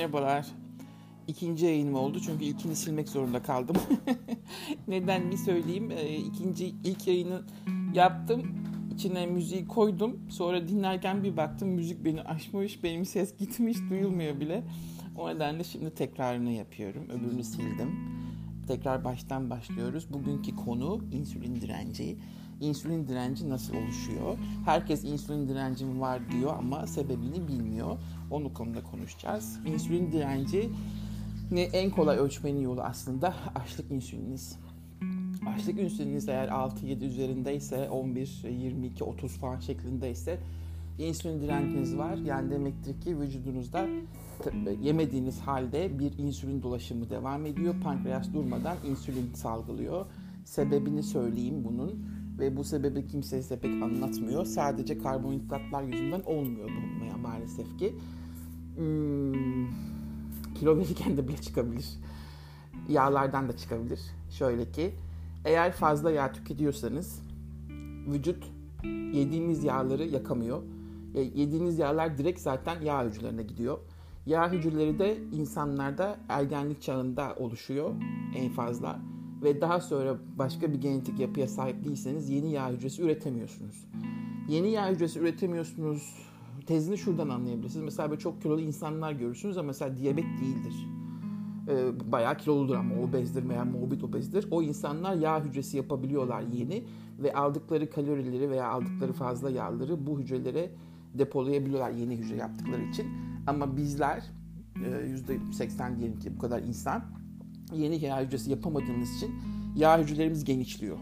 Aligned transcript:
Merhabalar. 0.00 0.46
İkinci 1.28 1.66
yayınım 1.66 1.94
oldu 1.94 2.20
çünkü 2.20 2.44
ilkini 2.44 2.76
silmek 2.76 3.08
zorunda 3.08 3.42
kaldım. 3.42 3.76
Neden 4.88 5.30
bir 5.30 5.36
söyleyeyim. 5.36 5.90
E, 5.90 6.16
ikinci 6.16 6.66
ilk 6.66 7.06
yayını 7.06 7.42
yaptım. 7.94 8.42
İçine 8.94 9.26
müziği 9.26 9.66
koydum. 9.68 10.20
Sonra 10.28 10.68
dinlerken 10.68 11.24
bir 11.24 11.36
baktım 11.36 11.68
müzik 11.68 12.04
beni 12.04 12.22
aşmış. 12.22 12.84
Benim 12.84 13.04
ses 13.04 13.36
gitmiş 13.36 13.76
duyulmuyor 13.90 14.40
bile. 14.40 14.62
O 15.16 15.28
nedenle 15.28 15.64
şimdi 15.64 15.94
tekrarını 15.94 16.50
yapıyorum. 16.50 17.08
Öbürünü 17.10 17.44
sildim. 17.44 17.90
Tekrar 18.66 19.04
baştan 19.04 19.50
başlıyoruz. 19.50 20.12
Bugünkü 20.12 20.56
konu 20.56 21.00
insülin 21.12 21.60
direnci 21.60 22.16
insülin 22.60 23.08
direnci 23.08 23.48
nasıl 23.48 23.74
oluşuyor? 23.74 24.38
Herkes 24.64 25.04
insülin 25.04 25.48
direncim 25.48 26.00
var 26.00 26.20
diyor 26.32 26.54
ama 26.58 26.86
sebebini 26.86 27.48
bilmiyor. 27.48 27.98
Onu 28.30 28.54
konuda 28.54 28.82
konuşacağız. 28.82 29.58
İnsülin 29.66 30.12
direnci 30.12 30.70
ne 31.50 31.62
en 31.62 31.90
kolay 31.90 32.18
ölçmenin 32.18 32.60
yolu 32.60 32.82
aslında 32.82 33.34
açlık 33.54 33.90
insüliniz. 33.90 34.58
Açlık 35.56 35.78
insüliniz 35.78 36.28
eğer 36.28 36.48
6-7 36.48 37.04
üzerindeyse 37.04 37.90
11, 37.90 38.44
22, 38.50 39.04
30 39.04 39.32
falan 39.32 39.60
şeklindeyse 39.60 40.38
insülin 40.98 41.40
direnciniz 41.40 41.96
var. 41.96 42.16
Yani 42.16 42.50
demektir 42.50 43.00
ki 43.00 43.20
vücudunuzda 43.20 43.86
yemediğiniz 44.82 45.40
halde 45.40 45.98
bir 45.98 46.18
insülin 46.18 46.62
dolaşımı 46.62 47.10
devam 47.10 47.46
ediyor. 47.46 47.74
Pankreas 47.82 48.32
durmadan 48.32 48.76
insülin 48.86 49.34
salgılıyor. 49.34 50.06
Sebebini 50.44 51.02
söyleyeyim 51.02 51.64
bunun 51.64 52.04
ve 52.38 52.56
bu 52.56 52.64
sebebi 52.64 53.06
kimse 53.06 53.42
size 53.42 53.60
pek 53.60 53.82
anlatmıyor. 53.82 54.44
Sadece 54.44 54.98
karbonhidratlar 54.98 55.82
yüzünden 55.82 56.20
olmuyor 56.20 56.68
bu 56.68 56.90
maalesef 57.20 57.78
ki. 57.78 57.94
Hmm, 58.76 59.66
kilo 60.54 60.78
verirken 60.78 61.16
de 61.16 61.28
bile 61.28 61.36
çıkabilir. 61.36 61.88
Yağlardan 62.88 63.48
da 63.48 63.56
çıkabilir. 63.56 64.00
Şöyle 64.30 64.72
ki 64.72 64.94
eğer 65.44 65.72
fazla 65.72 66.10
yağ 66.10 66.32
tüketiyorsanız 66.32 67.22
vücut 68.06 68.44
yediğiniz 69.12 69.64
yağları 69.64 70.04
yakamıyor. 70.04 70.62
E, 71.14 71.20
yediğiniz 71.20 71.78
yağlar 71.78 72.18
direkt 72.18 72.40
zaten 72.40 72.80
yağ 72.80 73.04
hücrelerine 73.04 73.42
gidiyor. 73.42 73.78
Yağ 74.26 74.52
hücreleri 74.52 74.98
de 74.98 75.18
insanlarda 75.32 76.18
ergenlik 76.28 76.82
çağında 76.82 77.34
oluşuyor 77.38 77.94
en 78.36 78.50
fazla 78.50 79.00
ve 79.42 79.60
daha 79.60 79.80
sonra 79.80 80.16
başka 80.38 80.72
bir 80.72 80.80
genetik 80.80 81.20
yapıya 81.20 81.48
sahip 81.48 81.84
değilseniz 81.84 82.30
yeni 82.30 82.52
yağ 82.52 82.72
hücresi 82.72 83.02
üretemiyorsunuz. 83.02 83.86
Yeni 84.48 84.70
yağ 84.70 84.90
hücresi 84.90 85.18
üretemiyorsunuz 85.18 86.16
tezini 86.66 86.98
şuradan 86.98 87.28
anlayabilirsiniz. 87.28 87.84
Mesela 87.84 88.10
böyle 88.10 88.20
çok 88.20 88.42
kilolu 88.42 88.60
insanlar 88.60 89.12
görürsünüz 89.12 89.58
ama 89.58 89.66
mesela 89.66 89.98
diyabet 89.98 90.24
değildir. 90.24 90.74
Ee, 91.68 92.12
bayağı 92.12 92.36
kiloludur 92.36 92.74
ama 92.74 92.94
obezdir 92.94 93.48
veya 93.48 93.64
morbid 93.64 94.00
obezdir. 94.00 94.48
O 94.50 94.62
insanlar 94.62 95.14
yağ 95.14 95.44
hücresi 95.44 95.76
yapabiliyorlar 95.76 96.42
yeni 96.52 96.84
ve 97.18 97.34
aldıkları 97.34 97.90
kalorileri 97.90 98.50
veya 98.50 98.68
aldıkları 98.68 99.12
fazla 99.12 99.50
yağları 99.50 100.06
bu 100.06 100.20
hücrelere 100.20 100.70
depolayabiliyorlar 101.14 101.90
yeni 101.90 102.16
hücre 102.16 102.36
yaptıkları 102.36 102.82
için. 102.82 103.06
Ama 103.46 103.76
bizler 103.76 104.22
%80 104.74 105.94
e, 105.94 105.98
diyelim 105.98 106.18
ki 106.18 106.36
bu 106.36 106.38
kadar 106.38 106.62
insan 106.62 107.02
yeni 107.76 108.04
yağ 108.04 108.22
hücresi 108.22 108.50
yapamadığımız 108.50 109.16
için 109.16 109.34
yağ 109.76 109.98
hücrelerimiz 109.98 110.44
genişliyor. 110.44 110.98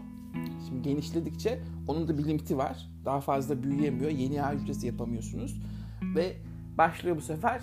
Şimdi 0.67 0.81
genişledikçe 0.81 1.59
onun 1.87 2.07
da 2.07 2.17
bir 2.17 2.25
limiti 2.25 2.57
var. 2.57 2.89
Daha 3.05 3.21
fazla 3.21 3.63
büyüyemiyor. 3.63 4.11
Yeni 4.11 4.35
yağ 4.35 4.53
hücresi 4.53 4.87
yapamıyorsunuz. 4.87 5.61
Ve 6.15 6.37
başlıyor 6.77 7.17
bu 7.17 7.21
sefer 7.21 7.61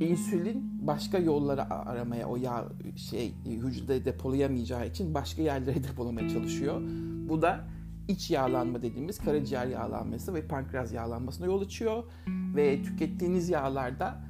insülin 0.00 0.86
başka 0.86 1.18
yollara 1.18 1.70
aramaya 1.70 2.28
o 2.28 2.36
yağ 2.36 2.68
şey 2.96 3.34
hücrede 3.46 4.04
depolayamayacağı 4.04 4.88
için 4.88 5.14
başka 5.14 5.42
yerlere 5.42 5.84
depolamaya 5.90 6.28
çalışıyor. 6.28 6.82
Bu 7.28 7.42
da 7.42 7.64
iç 8.08 8.30
yağlanma 8.30 8.82
dediğimiz 8.82 9.18
karaciğer 9.18 9.66
yağlanması 9.66 10.34
ve 10.34 10.46
pankreas 10.46 10.92
yağlanmasına 10.92 11.46
yol 11.46 11.60
açıyor 11.60 12.04
ve 12.28 12.82
tükettiğiniz 12.82 13.48
yağlarda 13.48 14.20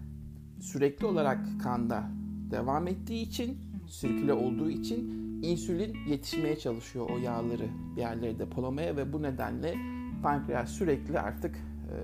sürekli 0.60 1.06
olarak 1.06 1.47
kanda 1.62 2.10
devam 2.50 2.87
ettiği 2.87 3.22
için, 3.22 3.59
sirküle 3.88 4.32
olduğu 4.32 4.71
için 4.71 5.25
insülin 5.43 5.97
yetişmeye 6.09 6.59
çalışıyor 6.59 7.10
o 7.10 7.19
yağları 7.19 7.69
bir 7.97 8.00
yerlere 8.00 8.38
depolamaya 8.38 8.97
ve 8.97 9.12
bu 9.12 9.22
nedenle 9.22 9.75
pankreas 10.22 10.71
sürekli 10.71 11.21
artık 11.21 11.56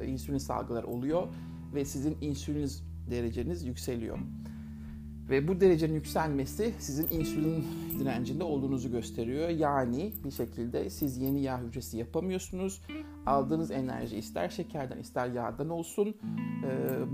e, 0.03 0.07
insülin 0.07 0.39
salgılar 0.39 0.85
oluyor 0.85 1.29
ve 1.75 1.85
sizin 1.85 2.17
insülin 2.21 2.71
dereceniz 3.11 3.67
yükseliyor. 3.67 4.19
Ve 5.31 5.49
bu 5.49 5.61
derecenin 5.61 5.95
yükselmesi 5.95 6.75
sizin 6.79 7.09
insülin 7.11 7.65
direncinde 7.99 8.45
olduğunuzu 8.45 8.91
gösteriyor. 8.91 9.49
Yani 9.49 10.13
bir 10.25 10.31
şekilde 10.31 10.91
siz 10.91 11.19
yeni 11.19 11.43
yağ 11.43 11.61
hücresi 11.63 11.99
yapamıyorsunuz. 11.99 12.83
Aldığınız 13.27 13.71
enerji 13.71 14.17
ister 14.17 14.49
şekerden 14.49 14.99
ister 14.99 15.29
yağdan 15.29 15.69
olsun. 15.69 16.17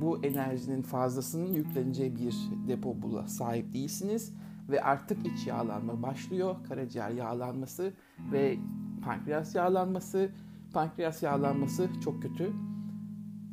Bu 0.00 0.24
enerjinin 0.24 0.82
fazlasının 0.82 1.52
yükleneceği 1.52 2.16
bir 2.16 2.34
depo 2.68 3.02
bula 3.02 3.26
sahip 3.26 3.74
değilsiniz. 3.74 4.34
Ve 4.68 4.82
artık 4.82 5.26
iç 5.26 5.46
yağlanma 5.46 6.02
başlıyor. 6.02 6.56
Karaciğer 6.68 7.10
yağlanması 7.10 7.92
ve 8.32 8.56
pankreas 9.04 9.54
yağlanması. 9.54 10.30
Pankreas 10.72 11.22
yağlanması 11.22 11.88
çok 12.04 12.22
kötü. 12.22 12.52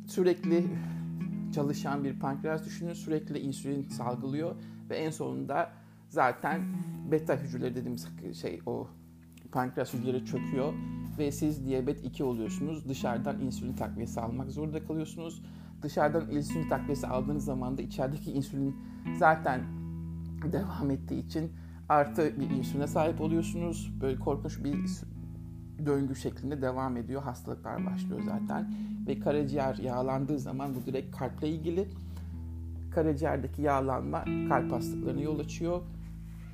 Sürekli 0.06 0.64
çalışan 1.54 2.04
bir 2.04 2.18
pankreas 2.18 2.64
düşünün 2.64 2.92
sürekli 2.92 3.38
insülin 3.38 3.82
salgılıyor 3.82 4.56
ve 4.90 4.96
en 4.96 5.10
sonunda 5.10 5.72
zaten 6.08 6.62
beta 7.10 7.36
hücreleri 7.36 7.74
dediğimiz 7.74 8.08
şey 8.40 8.60
o 8.66 8.88
pankreas 9.52 9.94
hücreleri 9.94 10.24
çöküyor 10.24 10.72
ve 11.18 11.32
siz 11.32 11.66
diyabet 11.66 12.04
2 12.04 12.24
oluyorsunuz. 12.24 12.88
Dışarıdan 12.88 13.40
insülin 13.40 13.72
takviyesi 13.72 14.20
almak 14.20 14.50
zorunda 14.50 14.84
kalıyorsunuz. 14.84 15.42
Dışarıdan 15.82 16.30
insülin 16.30 16.68
takviyesi 16.68 17.06
aldığınız 17.06 17.44
zaman 17.44 17.78
da 17.78 17.82
içerideki 17.82 18.32
insülin 18.32 18.76
zaten 19.18 19.60
devam 20.52 20.90
ettiği 20.90 21.26
için 21.26 21.52
artı 21.88 22.40
bir 22.40 22.50
insüline 22.50 22.86
sahip 22.86 23.20
oluyorsunuz. 23.20 23.92
Böyle 24.00 24.18
korkunç 24.18 24.64
bir 24.64 24.72
döngü 25.86 26.16
şeklinde 26.16 26.62
devam 26.62 26.96
ediyor. 26.96 27.22
Hastalıklar 27.22 27.86
başlıyor 27.86 28.20
zaten. 28.24 28.74
Ve 29.06 29.20
karaciğer 29.20 29.76
yağlandığı 29.76 30.38
zaman 30.38 30.74
bu 30.74 30.86
direkt 30.86 31.16
kalple 31.16 31.48
ilgili. 31.48 31.88
Karaciğerdeki 32.90 33.62
yağlanma 33.62 34.24
kalp 34.48 34.72
hastalıklarına 34.72 35.20
yol 35.20 35.38
açıyor. 35.38 35.82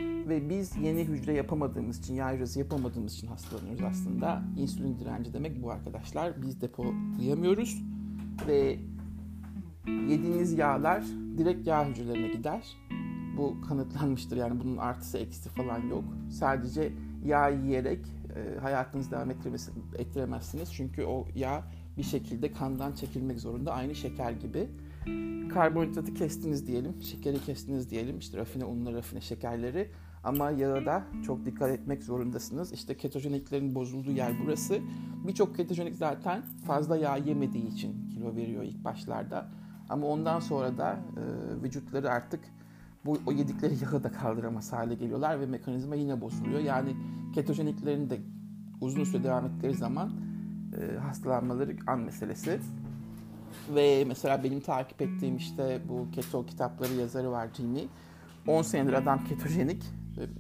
Ve 0.01 0.49
biz 0.51 0.77
yeni 0.77 1.05
hücre 1.05 1.33
yapamadığımız 1.33 1.99
için, 1.99 2.15
yağ 2.15 2.33
hücresi 2.33 2.59
yapamadığımız 2.59 3.15
için 3.15 3.27
hastalanıyoruz 3.27 3.83
aslında. 3.85 4.43
İnsülin 4.59 4.99
direnci 4.99 5.33
demek 5.35 5.63
bu 5.63 5.71
arkadaşlar. 5.71 6.43
Biz 6.43 6.61
depolayamıyoruz. 6.61 7.83
Ve 8.47 8.79
yediğiniz 9.87 10.53
yağlar 10.53 11.05
direkt 11.39 11.67
yağ 11.67 11.89
hücrelerine 11.89 12.29
gider. 12.29 12.77
Bu 13.37 13.61
kanıtlanmıştır 13.69 14.37
yani 14.37 14.61
bunun 14.61 14.77
artısı 14.77 15.19
eksisi 15.19 15.49
falan 15.49 15.89
yok. 15.89 16.05
Sadece 16.31 16.93
yağ 17.25 17.49
yiyerek 17.49 18.07
e, 18.37 18.59
hayatınızı 18.59 19.11
devam 19.11 19.31
ettiremezsiniz. 19.99 20.73
Çünkü 20.73 21.05
o 21.05 21.27
yağ 21.35 21.63
bir 21.97 22.03
şekilde 22.03 22.53
kandan 22.53 22.93
çekilmek 22.93 23.41
zorunda. 23.41 23.73
Aynı 23.73 23.95
şeker 23.95 24.33
gibi. 24.33 24.69
Karbonhidratı 25.49 26.15
kestiniz 26.15 26.67
diyelim, 26.67 27.03
şekeri 27.03 27.41
kestiniz 27.41 27.91
diyelim. 27.91 28.19
İşte 28.19 28.39
rafine 28.39 28.65
unları, 28.65 28.97
rafine 28.97 29.21
şekerleri. 29.21 29.91
Ama 30.25 30.51
yağı 30.51 30.87
da 30.87 31.05
çok 31.27 31.47
dikkat 31.47 31.71
etmek 31.71 32.03
zorundasınız. 32.03 32.73
İşte 32.73 32.97
ketojeniklerin 32.97 33.75
bozulduğu 33.75 34.13
yer 34.13 34.33
burası. 34.45 34.79
Birçok 35.27 35.57
ketojenik 35.57 35.97
zaten 35.97 36.43
fazla 36.67 36.97
yağ 36.97 37.17
yemediği 37.17 37.67
için 37.67 38.11
kilo 38.11 38.37
veriyor 38.37 38.63
ilk 38.63 38.85
başlarda. 38.85 39.49
Ama 39.89 40.07
ondan 40.07 40.41
sonra 40.41 40.79
da 40.79 40.93
e, 40.93 41.23
vücutları 41.63 42.11
artık 42.11 42.41
bu 43.05 43.19
o 43.27 43.33
yedikleri 43.33 43.75
yağı 43.83 44.05
da 44.05 44.13
kaldıramaz 44.13 44.73
hale 44.73 44.95
geliyorlar 44.95 45.41
ve 45.41 45.47
mekanizma 45.47 45.95
yine 45.95 46.21
bozuluyor. 46.21 46.61
Yani 46.61 46.97
ketojeniklerin 47.35 48.11
de 48.11 48.21
uzun 48.81 49.05
süre 49.05 49.25
devam 49.25 49.47
ettikleri 49.47 49.75
zaman 49.75 50.11
e, 50.79 50.99
hastalanmaları 50.99 51.77
an 51.87 52.01
meselesi. 52.01 52.61
Ve 53.75 54.05
mesela 54.07 54.45
benim 54.45 54.61
takip 54.61 55.03
ettiğim 55.03 55.37
işte 55.37 55.81
bu 55.89 56.11
keto 56.13 56.47
kitapları 56.47 56.95
yazarı 56.95 57.31
var 57.31 57.49
Jimmy. 57.57 57.89
10 58.47 58.63
senedir 58.63 58.93
adam 58.93 59.25
ketojenik. 59.25 59.83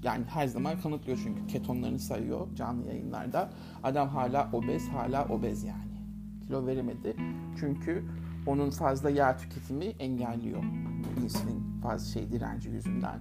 Yani 0.02 0.24
her 0.24 0.46
zaman 0.46 0.80
kanıtlıyor 0.80 1.18
çünkü 1.22 1.46
ketonlarını 1.46 1.98
sayıyor 1.98 2.54
canlı 2.56 2.86
yayınlarda. 2.86 3.50
Adam 3.82 4.08
hala 4.08 4.50
obez, 4.52 4.88
hala 4.88 5.24
obez 5.24 5.64
yani. 5.64 6.00
Kilo 6.46 6.66
veremedi. 6.66 7.16
Çünkü 7.60 8.04
onun 8.50 8.70
fazla 8.70 9.10
yağ 9.10 9.36
tüketimi 9.36 9.84
engelliyor. 9.84 10.62
insülin 11.24 11.80
fazla 11.82 12.06
şey 12.12 12.32
direnci 12.32 12.70
yüzünden. 12.70 13.18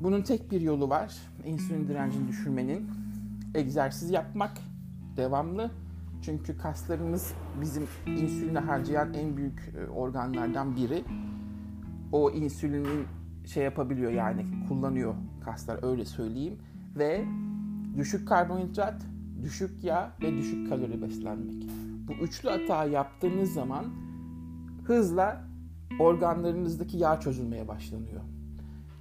Bunun 0.00 0.22
tek 0.22 0.50
bir 0.50 0.60
yolu 0.60 0.88
var. 0.88 1.16
İnsülin 1.44 1.88
direncini 1.88 2.28
düşürmenin. 2.28 2.90
Egzersiz 3.54 4.10
yapmak 4.10 4.58
devamlı 5.16 5.70
Çünkü 6.22 6.58
kaslarımız 6.58 7.34
bizim 7.60 7.86
insülini 8.06 8.58
harcayan 8.58 9.14
en 9.14 9.36
büyük 9.36 9.74
e, 9.76 9.90
organlardan 9.90 10.76
biri. 10.76 11.04
O 12.12 12.30
insülinin 12.30 13.06
şey 13.46 13.64
yapabiliyor 13.64 14.12
yani 14.12 14.46
kullanıyor 14.68 15.14
kaslar 15.44 15.82
öyle 15.82 16.04
söyleyeyim. 16.04 16.58
Ve 16.96 17.24
düşük 17.96 18.28
karbonhidrat, 18.28 19.02
düşük 19.42 19.84
yağ 19.84 20.12
ve 20.22 20.36
düşük 20.36 20.68
kalori 20.68 21.02
beslenmek. 21.02 21.66
Bu 22.08 22.12
üçlü 22.12 22.48
hata 22.48 22.84
yaptığınız 22.84 23.52
zaman 23.52 23.84
hızla 24.88 25.44
organlarınızdaki 26.00 26.96
yağ 26.96 27.20
çözülmeye 27.20 27.68
başlanıyor. 27.68 28.20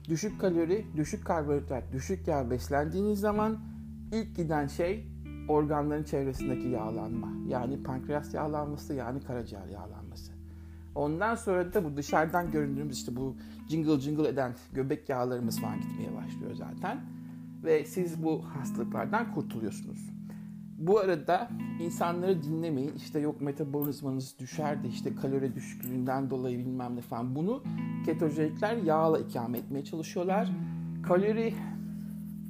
Düşük 0.10 0.42
kalori, 0.42 0.86
düşük 0.96 1.26
karbonhidrat, 1.26 1.84
düşük 1.94 2.28
yağ 2.28 2.50
beslendiğiniz 2.50 3.20
zaman 3.20 3.58
ilk 4.14 4.36
giden 4.36 4.68
şey 4.68 5.08
organların 5.48 6.04
çevresindeki 6.04 6.68
yağlanma. 6.68 7.28
Yani 7.48 7.84
pankreas 7.84 8.34
yağlanması 8.34 8.94
yani 8.94 9.22
karaciğer 9.22 9.68
yağlanması. 9.68 10.32
Ondan 10.96 11.36
sonra 11.36 11.74
da 11.74 11.84
bu 11.84 11.98
dışarıdan 11.98 12.52
göründüğümüz 12.52 12.98
işte 12.98 13.16
bu 13.16 13.36
jingle 13.70 14.00
jingle 14.00 14.28
eden 14.28 14.56
göbek 14.74 15.10
yağlarımız 15.10 15.62
falan 15.62 15.82
gitmeye 15.82 16.16
başlıyor 16.16 16.56
zaten. 16.56 17.02
Ve 17.64 17.86
siz 17.86 18.24
bu 18.24 18.46
hastalıklardan 18.46 19.34
kurtuluyorsunuz. 19.34 20.17
Bu 20.78 21.00
arada 21.00 21.50
insanları 21.82 22.44
dinlemeyin. 22.44 22.94
İşte 22.96 23.20
yok 23.20 23.42
metabolizmanız 23.42 24.40
düşer 24.40 24.84
de 24.84 24.88
işte 24.88 25.16
kalori 25.16 25.56
düşüklüğünden 25.56 26.30
dolayı 26.30 26.60
bilmem 26.60 26.96
ne 26.96 27.02
falan. 27.02 27.36
Bunu 27.36 27.64
ketojenikler 28.06 28.78
yağla 28.78 29.20
ikame 29.20 29.58
etmeye 29.58 29.84
çalışıyorlar. 29.84 30.52
Kalori 31.04 31.54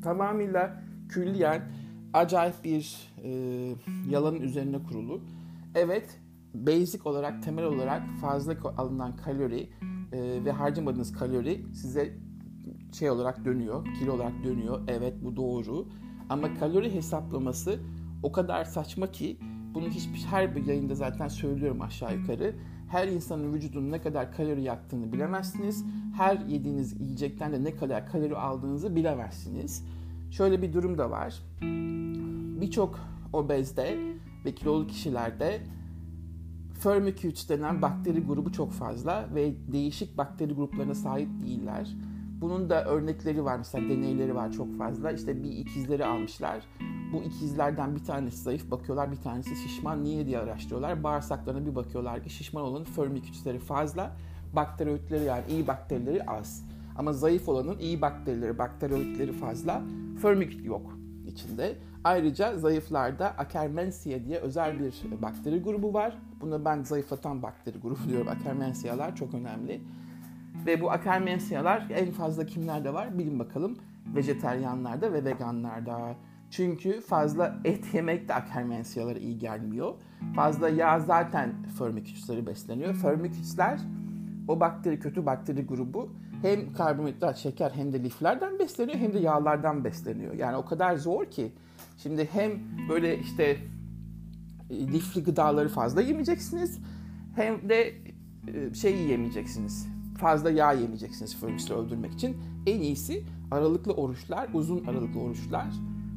tamamıyla 0.03 0.83
külliyen 1.09 1.62
acayip 2.13 2.63
bir 2.63 3.13
e, 3.24 3.29
yalanın 4.09 4.41
üzerine 4.41 4.83
kurulu. 4.83 5.21
Evet, 5.75 6.19
basic 6.53 7.09
olarak, 7.09 7.44
temel 7.44 7.65
olarak 7.65 8.03
fazla 8.21 8.53
alınan 8.77 9.15
kalori 9.15 9.69
e, 10.12 10.45
ve 10.45 10.51
harcamadığınız 10.51 11.13
kalori 11.13 11.65
size 11.73 12.18
şey 13.00 13.09
olarak 13.09 13.45
dönüyor, 13.45 13.85
kilo 14.00 14.13
olarak 14.13 14.44
dönüyor. 14.44 14.81
Evet 14.88 15.13
bu 15.21 15.35
doğru. 15.35 15.88
Ama 16.30 16.53
kalori 16.53 16.94
hesaplaması 16.94 17.80
o 18.24 18.31
kadar 18.31 18.66
saçma 18.66 19.12
ki 19.12 19.38
bunu 19.74 19.90
hiçbir 19.90 20.19
her 20.19 20.56
bir 20.56 20.66
yayında 20.66 20.96
zaten 20.96 21.28
söylüyorum 21.28 21.81
aşağı 21.81 22.16
yukarı. 22.16 22.56
Her 22.88 23.08
insanın 23.08 23.54
vücudunun 23.54 23.92
ne 23.92 24.02
kadar 24.02 24.31
kalori 24.31 24.62
yaktığını 24.62 25.14
bilemezsiniz. 25.14 25.86
Her 26.18 26.38
yediğiniz 26.40 27.02
yiyecekten 27.02 27.54
de 27.54 27.64
ne 27.64 27.75
kadar 27.75 28.12
kalori 28.12 28.36
aldığınızı 28.36 28.96
bilemezsiniz. 28.96 29.86
Şöyle 30.31 30.62
bir 30.62 30.74
durum 30.74 30.98
da 30.98 31.12
var. 31.12 31.44
Birçok 32.62 33.00
obezde 33.34 33.98
ve 34.46 34.56
kilolu 34.56 34.88
kişilerde 34.88 35.62
Firmicutes 36.80 37.50
denen 37.50 37.81
bakteri 37.81 38.19
grubu 38.19 38.52
çok 38.52 38.72
fazla 38.72 39.30
ve 39.36 39.54
değişik 39.72 40.18
bakteri 40.18 40.54
gruplarına 40.54 40.96
sahip 40.96 41.30
değiller. 41.42 41.96
Bunun 42.42 42.69
da 42.69 42.86
örnekleri 42.86 43.45
var 43.45 43.57
mesela 43.57 43.89
deneyleri 43.89 44.36
var 44.36 44.51
çok 44.51 44.78
fazla. 44.78 45.12
İşte 45.12 45.44
bir 45.44 45.51
ikizleri 45.51 46.06
almışlar. 46.06 46.63
Bu 47.13 47.24
ikizlerden 47.24 47.95
bir 47.95 48.04
tanesi 48.04 48.38
zayıf 48.38 48.72
bakıyorlar, 48.72 49.12
bir 49.12 49.22
tanesi 49.22 49.56
şişman. 49.56 50.04
Niye 50.04 50.25
diye 50.25 50.39
araştırıyorlar. 50.39 51.04
Bağırsaklarına 51.04 51.66
bir 51.66 51.75
bakıyorlar 51.75 52.24
ki 52.24 52.30
şişman 52.30 52.63
olanın 52.63 52.84
Firmicutes'leri 52.84 53.60
fazla, 53.60 54.16
bakteriyoidleri 54.54 55.24
yani 55.24 55.44
iyi 55.50 55.68
bakterileri 55.68 56.25
az. 56.25 56.66
Ama 56.98 57.13
zayıf 57.13 57.50
olanın 57.50 57.80
iyi 57.80 58.01
bakterileri, 58.01 58.57
bakteriyoidleri 58.57 59.31
fazla, 59.31 59.81
Firmicute 60.22 60.63
yok 60.63 60.98
içinde. 61.28 61.78
Ayrıca 62.04 62.57
zayıflarda 62.57 63.28
Akkermansia 63.28 64.24
diye 64.25 64.40
özel 64.40 64.80
bir 64.80 65.22
bakteri 65.22 65.62
grubu 65.62 65.94
var. 65.94 66.18
Buna 66.42 66.66
ben 66.66 66.83
zayıflatan 66.83 67.44
bakteri 67.44 67.78
grubu 67.78 68.10
diyorum. 68.10 68.28
Akkermansialar 68.28 69.16
çok 69.16 69.33
önemli. 69.33 69.81
Ve 70.65 70.81
bu 70.81 70.92
Akkermansialar 70.92 71.88
en 71.89 72.12
fazla 72.12 72.45
kimlerde 72.45 72.94
var? 72.94 73.18
Bilin 73.18 73.39
bakalım. 73.39 73.77
Vejeteryanlarda 74.15 75.13
ve 75.13 75.25
veganlarda. 75.25 76.15
Çünkü 76.51 77.01
fazla 77.01 77.56
et 77.65 77.94
yemek 77.94 78.27
de 78.27 78.33
Akkermansialara 78.33 79.19
iyi 79.19 79.38
gelmiyor. 79.38 79.94
Fazla 80.36 80.69
yağ 80.69 81.00
zaten 81.00 81.54
Firmicutes'ları 81.77 82.48
besleniyor. 82.48 82.94
Firmicutes'ler 82.94 83.80
o 84.48 84.59
bakteri 84.59 85.00
kötü 85.00 85.25
bakteri 85.25 85.65
grubu 85.65 86.09
hem 86.42 86.74
karbonhidrat, 86.74 87.38
şeker 87.38 87.71
hem 87.71 87.94
de 87.94 88.04
liflerden 88.04 88.59
besleniyor 88.59 88.98
hem 88.98 89.13
de 89.13 89.19
yağlardan 89.19 89.83
besleniyor. 89.83 90.33
Yani 90.33 90.57
o 90.57 90.65
kadar 90.65 90.95
zor 90.95 91.25
ki. 91.25 91.51
Şimdi 91.98 92.30
hem 92.33 92.51
böyle 92.89 93.19
işte 93.19 93.57
e, 94.69 94.88
lifli 94.88 95.24
gıdaları 95.24 95.69
fazla 95.69 96.01
yemeyeceksiniz 96.01 96.80
hem 97.36 97.69
de 97.69 97.94
e, 98.48 98.74
şey 98.74 98.95
yemeyeceksiniz. 98.95 99.96
Fazla 100.18 100.52
yağ 100.52 100.72
yemeyeceksiniz 100.72 101.36
fırmisi 101.36 101.74
öldürmek 101.74 102.14
için. 102.14 102.38
En 102.66 102.81
iyisi 102.81 103.24
aralıklı 103.52 103.94
oruçlar, 103.94 104.50
uzun 104.54 104.86
aralıklı 104.86 105.19
oruçlar 105.19 105.68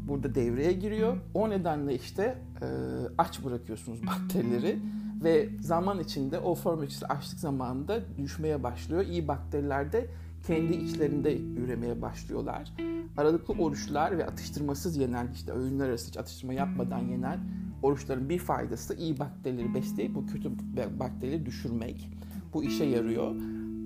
burada 0.08 0.34
devreye 0.34 0.72
giriyor. 0.72 1.16
O 1.34 1.50
nedenle 1.50 1.94
işte 1.94 2.38
e, 2.62 2.66
aç 3.18 3.44
bırakıyorsunuz 3.44 4.06
bakterileri 4.06 4.78
ve 5.24 5.48
zaman 5.60 6.00
içinde 6.00 6.38
o 6.38 6.54
formülçüsü 6.54 7.06
açlık 7.06 7.40
zamanında 7.40 8.00
düşmeye 8.18 8.62
başlıyor. 8.62 9.04
İyi 9.06 9.28
bakteriler 9.28 9.92
de 9.92 10.06
kendi 10.46 10.72
içlerinde 10.72 11.40
üremeye 11.40 12.02
başlıyorlar. 12.02 12.72
Aralıklı 13.16 13.54
oruçlar 13.54 14.18
ve 14.18 14.26
atıştırmasız 14.26 14.96
yenen 14.96 15.28
işte 15.34 15.52
öğünler 15.52 15.88
arası 15.88 16.08
hiç 16.08 16.16
atıştırma 16.16 16.52
yapmadan 16.52 16.98
yenen 16.98 17.40
oruçların 17.82 18.28
bir 18.28 18.38
faydası 18.38 18.94
iyi 18.94 19.18
bakterileri 19.18 19.74
besleyip 19.74 20.14
bu 20.14 20.26
kötü 20.26 20.50
bakterileri 20.98 21.46
düşürmek. 21.46 22.10
Bu 22.54 22.64
işe 22.64 22.84
yarıyor. 22.84 23.34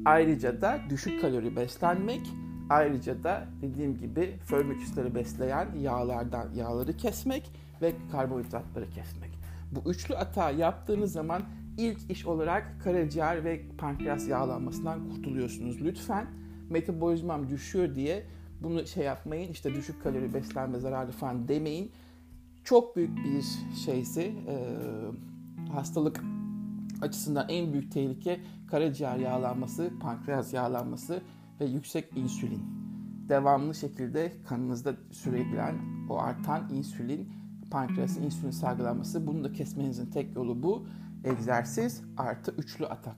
Ayrıca 0.05 0.61
da 0.61 0.81
düşük 0.91 1.21
kalori 1.21 1.57
beslenmek, 1.57 2.21
ayrıca 2.71 3.25
da 3.25 3.47
dediğim 3.63 3.99
gibi 3.99 4.37
firmicüsleri 4.47 5.15
besleyen 5.15 5.69
yağlardan 5.81 6.55
yağları 6.55 6.97
kesmek 6.97 7.51
ve 7.83 7.93
karbonhidratları 8.13 8.91
kesmek. 8.91 9.31
Bu 9.71 9.91
üçlü 9.91 10.15
hata 10.15 10.51
yaptığınız 10.51 11.13
zaman 11.13 11.43
ilk 11.79 12.11
iş 12.11 12.27
olarak 12.27 12.81
karaciğer 12.85 13.45
ve 13.45 13.63
pankreas 13.79 14.29
yağlanmasından 14.29 15.09
kurtuluyorsunuz. 15.09 15.81
Lütfen 15.81 16.27
metabolizmam 16.71 17.51
düşüyor 17.51 17.95
diye 17.95 18.27
bunu 18.63 18.87
şey 18.87 19.05
yapmayın. 19.05 19.53
İşte 19.53 19.75
düşük 19.75 20.03
kalori 20.03 20.35
beslenme 20.35 20.79
zararlı 20.79 21.13
falan 21.13 21.49
demeyin. 21.49 21.93
Çok 22.65 22.97
büyük 22.97 23.17
bir 23.17 23.45
şeysi 23.85 24.21
e, 24.23 24.57
hastalık 25.73 26.21
açısından 27.03 27.47
en 27.49 27.73
büyük 27.73 27.93
tehlike 27.93 28.41
karaciğer 28.67 29.17
yağlanması, 29.17 29.91
pankreas 30.01 30.55
yağlanması 30.55 31.23
ve 31.61 31.65
yüksek 31.65 32.17
insülin. 32.17 32.63
Devamlı 33.29 33.75
şekilde 33.75 34.33
kanınızda 34.49 34.95
sürebilen 35.11 35.75
o 36.11 36.19
artan 36.19 36.69
insülin 36.71 37.33
pankreasın 37.71 38.23
insülin 38.23 38.51
salgılanması. 38.51 39.27
Bunu 39.27 39.45
da 39.45 39.53
kesmenizin 39.53 40.07
tek 40.07 40.37
yolu 40.37 40.63
bu. 40.63 40.87
Egzersiz 41.25 42.03
artı 42.17 42.55
üçlü 42.59 42.87
atak. 42.87 43.17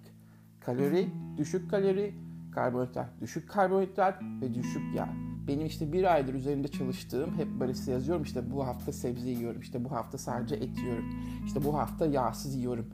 Kalori, 0.60 1.08
düşük 1.36 1.70
kalori, 1.70 2.14
karbonhidrat, 2.52 3.20
düşük 3.20 3.48
karbonhidrat 3.48 4.22
ve 4.40 4.54
düşük 4.54 4.94
yağ. 4.94 5.08
Benim 5.48 5.66
işte 5.66 5.92
bir 5.92 6.14
aydır 6.14 6.34
üzerinde 6.34 6.68
çalıştığım, 6.68 7.34
hep 7.34 7.48
böyle 7.60 7.72
yazıyorum 7.90 8.22
işte 8.22 8.50
bu 8.50 8.66
hafta 8.66 8.92
sebze 8.92 9.30
yiyorum, 9.30 9.60
işte 9.60 9.84
bu 9.84 9.92
hafta 9.92 10.18
sadece 10.18 10.54
et 10.54 10.78
yiyorum, 10.78 11.04
işte 11.46 11.64
bu 11.64 11.74
hafta 11.74 12.06
yağsız 12.06 12.56
yiyorum 12.56 12.86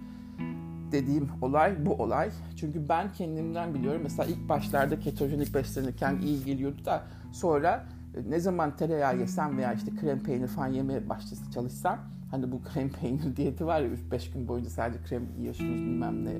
dediğim 0.92 1.28
olay 1.42 1.86
bu 1.86 1.94
olay. 1.94 2.30
Çünkü 2.56 2.88
ben 2.88 3.12
kendimden 3.12 3.74
biliyorum. 3.74 4.00
Mesela 4.02 4.28
ilk 4.28 4.48
başlarda 4.48 5.00
ketojenik 5.00 5.54
beslenirken 5.54 6.18
iyi 6.18 6.44
geliyordu 6.44 6.84
da 6.84 7.02
sonra 7.32 7.84
ne 8.28 8.40
zaman 8.40 8.76
tereyağı 8.76 9.18
yesem 9.18 9.58
veya 9.58 9.72
işte 9.72 9.90
krem 10.00 10.22
peynir 10.22 10.48
falan 10.48 10.68
yemeye 10.68 11.08
başlasın 11.08 11.50
çalışsam 11.50 11.98
hani 12.30 12.52
bu 12.52 12.62
krem 12.72 12.88
peynir 12.88 13.36
diyeti 13.36 13.66
var 13.66 13.80
ya 13.80 13.88
3-5 13.88 14.32
gün 14.32 14.48
boyunca 14.48 14.70
sadece 14.70 15.04
krem 15.04 15.22
yiyorsunuz 15.38 15.80
bilmem 15.80 16.24
ne. 16.24 16.30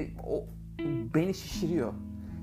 E, 0.00 0.08
o 0.26 0.44
beni 1.14 1.34
şişiriyor. 1.34 1.92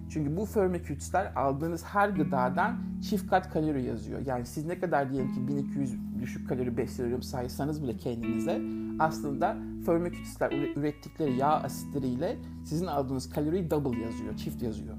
Çünkü 0.10 0.38
bu 0.38 0.46
firmicutes'ler 0.46 1.36
aldığınız 1.36 1.84
her 1.84 2.10
gıdadan 2.10 2.76
çift 3.10 3.30
kat 3.30 3.54
kalori 3.54 3.84
yazıyor. 3.84 4.20
Yani 4.26 4.46
siz 4.46 4.66
ne 4.66 4.80
kadar 4.80 5.12
diyelim 5.12 5.34
ki 5.34 5.48
1200 5.48 5.96
düşük 6.22 6.50
kalori 6.50 6.78
besleniyorum 6.78 7.24
saysanız 7.24 7.84
bile 7.84 7.98
kendinize 7.98 8.62
aslında 9.02 9.58
firmicutes'ler 9.86 10.52
ürettikleri 10.76 11.38
yağ 11.38 11.52
asitleriyle 11.52 12.38
sizin 12.66 12.86
aldığınız 12.86 13.30
kaloriyi 13.30 13.72
double 13.72 14.02
yazıyor, 14.02 14.38
çift 14.38 14.62
yazıyor. 14.62 14.96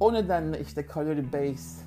O 0.00 0.12
nedenle 0.12 0.60
işte 0.60 0.86
kalori 0.86 1.32
base 1.32 1.84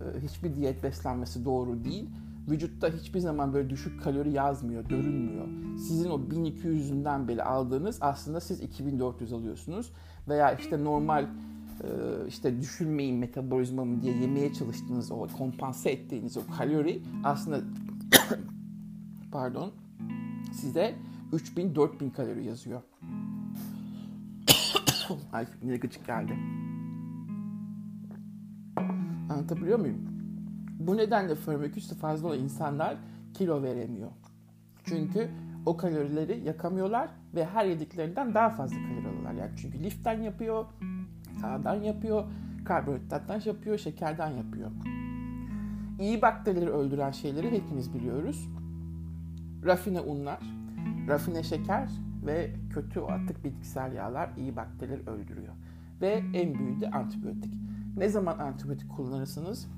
e, 0.00 0.20
hiçbir 0.20 0.56
diyet 0.56 0.82
beslenmesi 0.82 1.44
doğru 1.44 1.84
değil. 1.84 2.10
Vücutta 2.50 2.88
hiçbir 2.88 3.20
zaman 3.20 3.54
böyle 3.54 3.70
düşük 3.70 4.02
kalori 4.02 4.32
yazmıyor, 4.32 4.84
görünmüyor. 4.84 5.48
Sizin 5.78 6.10
o 6.10 6.16
1200'ünden 6.16 7.28
beri 7.28 7.42
aldığınız 7.42 7.98
aslında 8.00 8.40
siz 8.40 8.60
2400 8.60 9.32
alıyorsunuz. 9.32 9.92
Veya 10.28 10.52
işte 10.52 10.84
normal 10.84 11.24
e, 11.24 11.88
işte 12.28 12.60
düşürmeyin 12.60 13.16
metabolizmamı 13.16 14.02
diye 14.02 14.16
yemeye 14.16 14.52
çalıştığınız 14.52 15.12
o 15.12 15.26
kompanse 15.38 15.90
ettiğiniz 15.90 16.36
o 16.36 16.40
kalori 16.58 17.02
aslında 17.24 17.60
pardon 19.32 19.72
size 20.52 20.94
3000-4000 21.32 22.12
kalori 22.12 22.44
yazıyor. 22.44 22.82
Ay 25.32 25.46
yine 25.62 25.76
gıcık 25.76 26.06
geldi. 26.06 26.32
Anlatabiliyor 29.30 29.78
muyum? 29.78 29.98
Bu 30.78 30.96
nedenle 30.96 31.34
formülküsü 31.34 31.94
fazla 31.94 32.28
olan 32.28 32.38
insanlar 32.38 32.96
kilo 33.34 33.62
veremiyor. 33.62 34.10
Çünkü 34.84 35.30
o 35.66 35.76
kalorileri 35.76 36.40
yakamıyorlar 36.44 37.08
ve 37.34 37.44
her 37.44 37.64
yediklerinden 37.64 38.34
daha 38.34 38.50
fazla 38.50 38.76
kalori 38.76 39.08
alıyorlar. 39.08 39.32
Yani 39.32 39.50
çünkü 39.56 39.84
liften 39.84 40.22
yapıyor, 40.22 40.64
sağdan 41.40 41.74
yapıyor, 41.74 42.24
karbonhidrattan 42.64 43.42
yapıyor, 43.44 43.78
şekerden 43.78 44.30
yapıyor. 44.30 44.70
İyi 46.00 46.22
bakterileri 46.22 46.70
öldüren 46.70 47.10
şeyleri 47.10 47.50
hepimiz 47.50 47.94
biliyoruz. 47.94 48.48
Rafine 49.64 50.00
unlar, 50.00 50.40
rafine 51.08 51.42
şeker 51.42 51.88
ve 52.26 52.50
kötü 52.70 53.00
atık 53.00 53.44
bitkisel 53.44 53.92
yağlar 53.92 54.30
iyi 54.36 54.56
bakterileri 54.56 55.10
öldürüyor. 55.10 55.54
Ve 56.00 56.22
en 56.34 56.54
büyüğü 56.54 56.80
de 56.80 56.90
antibiyotik. 56.90 57.54
Ne 57.96 58.08
zaman 58.08 58.38
antibiyotik 58.38 58.90
kullanırsınız 58.90 59.68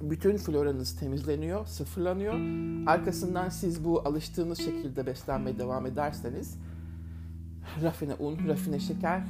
bütün 0.00 0.36
floranız 0.36 0.96
temizleniyor, 0.96 1.66
sıfırlanıyor. 1.66 2.34
Arkasından 2.86 3.48
siz 3.48 3.84
bu 3.84 4.08
alıştığınız 4.08 4.58
şekilde 4.58 5.06
beslenmeye 5.06 5.58
devam 5.58 5.86
ederseniz 5.86 6.58
rafine 7.82 8.14
un, 8.14 8.48
rafine 8.48 8.78
şeker 8.80 9.22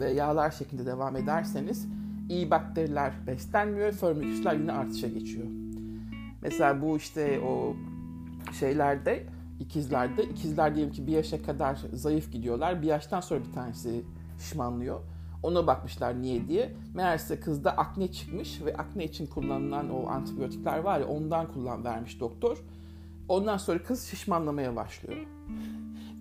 ve 0.00 0.10
yağlar 0.10 0.50
şeklinde 0.50 0.86
devam 0.86 1.16
ederseniz 1.16 1.88
iyi 2.28 2.50
bakteriler 2.50 3.12
beslenmiyor, 3.26 3.92
formiküsler 3.92 4.54
yine 4.54 4.72
artışa 4.72 5.08
geçiyor. 5.08 5.46
Mesela 6.42 6.82
bu 6.82 6.96
işte 6.96 7.40
o 7.40 7.76
şeylerde 8.52 9.26
ikizlerde 9.60 10.22
ikizler 10.24 10.74
diyelim 10.74 10.92
ki 10.92 11.06
bir 11.06 11.12
yaşa 11.12 11.42
kadar 11.42 11.78
zayıf 11.92 12.32
gidiyorlar. 12.32 12.82
Bir 12.82 12.86
yaştan 12.86 13.20
sonra 13.20 13.40
bir 13.44 13.52
tanesi 13.52 14.04
şişmanlıyor. 14.38 15.00
Ona 15.42 15.66
bakmışlar 15.66 16.22
niye 16.22 16.48
diye. 16.48 16.74
Meğerse 16.94 17.40
kızda 17.40 17.76
akne 17.76 18.12
çıkmış 18.12 18.62
ve 18.64 18.76
akne 18.76 19.04
için 19.04 19.26
kullanılan 19.26 19.90
o 19.90 20.06
antibiyotikler 20.06 20.78
var 20.78 21.00
ya 21.00 21.06
ondan 21.06 21.52
kullan 21.52 21.84
vermiş 21.84 22.20
doktor. 22.20 22.64
Ondan 23.28 23.56
sonra 23.56 23.82
kız 23.82 24.02
şişmanlamaya 24.04 24.76
başlıyor. 24.76 25.26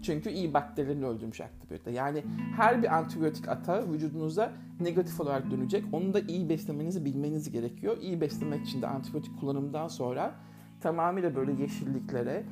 Çünkü 0.03 0.30
iyi 0.30 0.53
bakterilerini 0.53 1.06
öldürmüş 1.06 1.42
antibiyotik. 1.42 1.94
Yani 1.94 2.24
her 2.56 2.84
bir 2.84 2.98
antibiyotik 2.98 3.48
atağı 3.48 3.92
vücudunuza 3.92 4.53
negatif 4.80 5.22
olarak 5.22 5.51
dönecek. 5.51 5.86
Onu 5.92 6.13
da 6.13 6.20
iyi 6.20 6.50
beslemenizi 6.50 7.06
bilmeniz 7.06 7.51
gerekiyor. 7.51 7.98
İyi 8.01 8.22
beslemek 8.22 8.68
için 8.68 8.82
de 8.82 8.88
antibiyotik 8.88 9.39
kullanımından 9.39 9.88
sonra 9.88 10.36
tamamıyla 10.84 11.36
böyle 11.36 11.52
yeşilliklere, 11.52 12.44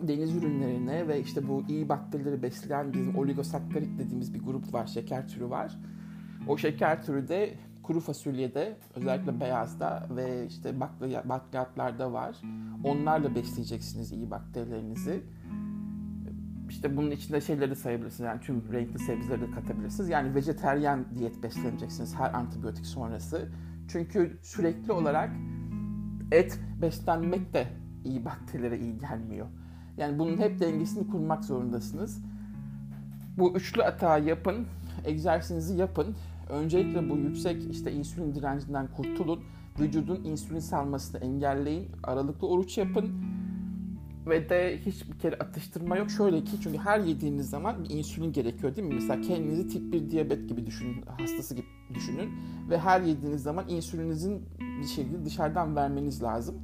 deniz 0.00 0.36
ürünlerine 0.36 1.08
ve 1.08 1.20
işte 1.20 1.48
bu 1.48 1.64
iyi 1.68 1.88
bakterileri 1.88 2.42
besleyen 2.42 2.92
bizim 2.92 3.16
oligosakkarit 3.16 3.98
dediğimiz 3.98 4.34
bir 4.34 4.40
grup 4.40 4.74
var, 4.74 4.86
şeker 4.86 5.28
türü 5.28 5.50
var. 5.50 5.78
O 6.48 6.58
şeker 6.58 7.02
türü 7.02 7.28
de 7.28 7.54
kuru 7.82 8.00
fasulyede, 8.00 8.76
özellikle 8.94 9.40
beyazda 9.40 10.08
ve 10.16 10.46
işte 10.46 10.80
bakliyatlarda 11.24 12.12
var. 12.12 12.36
Onlarla 12.84 13.34
besleyeceksiniz 13.34 14.12
iyi 14.12 14.30
bakterilerinizi. 14.30 15.22
İşte 16.68 16.96
bunun 16.96 17.10
içinde 17.10 17.40
şeyleri 17.40 17.70
de 17.70 17.74
sayabilirsiniz. 17.74 18.26
Yani 18.26 18.40
tüm 18.40 18.72
renkli 18.72 18.98
sebzeleri 18.98 19.40
de 19.40 19.50
katabilirsiniz. 19.50 20.08
Yani 20.08 20.34
vejeteryan 20.34 21.04
diyet 21.18 21.42
besleneceksiniz 21.42 22.14
her 22.14 22.34
antibiyotik 22.34 22.86
sonrası. 22.86 23.48
Çünkü 23.88 24.38
sürekli 24.42 24.92
olarak 24.92 25.30
et 26.32 26.60
beslenmek 26.82 27.54
de 27.54 27.66
iyi 28.04 28.24
bakterilere 28.24 28.78
iyi 28.78 28.98
gelmiyor. 28.98 29.46
Yani 29.96 30.18
bunun 30.18 30.38
hep 30.38 30.60
dengesini 30.60 31.06
kurmak 31.06 31.44
zorundasınız. 31.44 32.22
Bu 33.38 33.56
üçlü 33.56 33.82
atağı 33.82 34.24
yapın, 34.24 34.66
egzersizinizi 35.04 35.76
yapın. 35.76 36.16
Öncelikle 36.50 37.10
bu 37.10 37.16
yüksek 37.16 37.70
işte 37.70 37.92
insülin 37.92 38.34
direncinden 38.34 38.88
kurtulun. 38.96 39.40
Vücudun 39.80 40.24
insülin 40.24 40.58
salmasını 40.58 41.20
engelleyin. 41.20 41.88
Aralıklı 42.02 42.48
oruç 42.48 42.78
yapın. 42.78 43.12
Ve 44.26 44.48
de 44.48 44.78
hiçbir 44.86 45.18
kere 45.18 45.34
atıştırma 45.34 45.96
yok. 45.96 46.10
Şöyle 46.10 46.44
ki 46.44 46.60
çünkü 46.62 46.78
her 46.78 47.00
yediğiniz 47.00 47.50
zaman 47.50 47.84
bir 47.84 47.90
insülin 47.90 48.32
gerekiyor 48.32 48.76
değil 48.76 48.88
mi? 48.88 48.94
Mesela 48.94 49.20
kendinizi 49.20 49.68
tip 49.68 49.92
1 49.92 50.10
diyabet 50.10 50.48
gibi 50.48 50.66
düşünün, 50.66 51.02
hastası 51.02 51.54
gibi 51.54 51.66
düşünün. 51.94 52.30
Ve 52.70 52.78
her 52.78 53.00
yediğiniz 53.00 53.42
zaman 53.42 53.68
insülininizin 53.68 54.42
bir 54.80 54.86
şekilde 54.86 55.24
dışarıdan 55.24 55.76
vermeniz 55.76 56.22
lazım. 56.22 56.56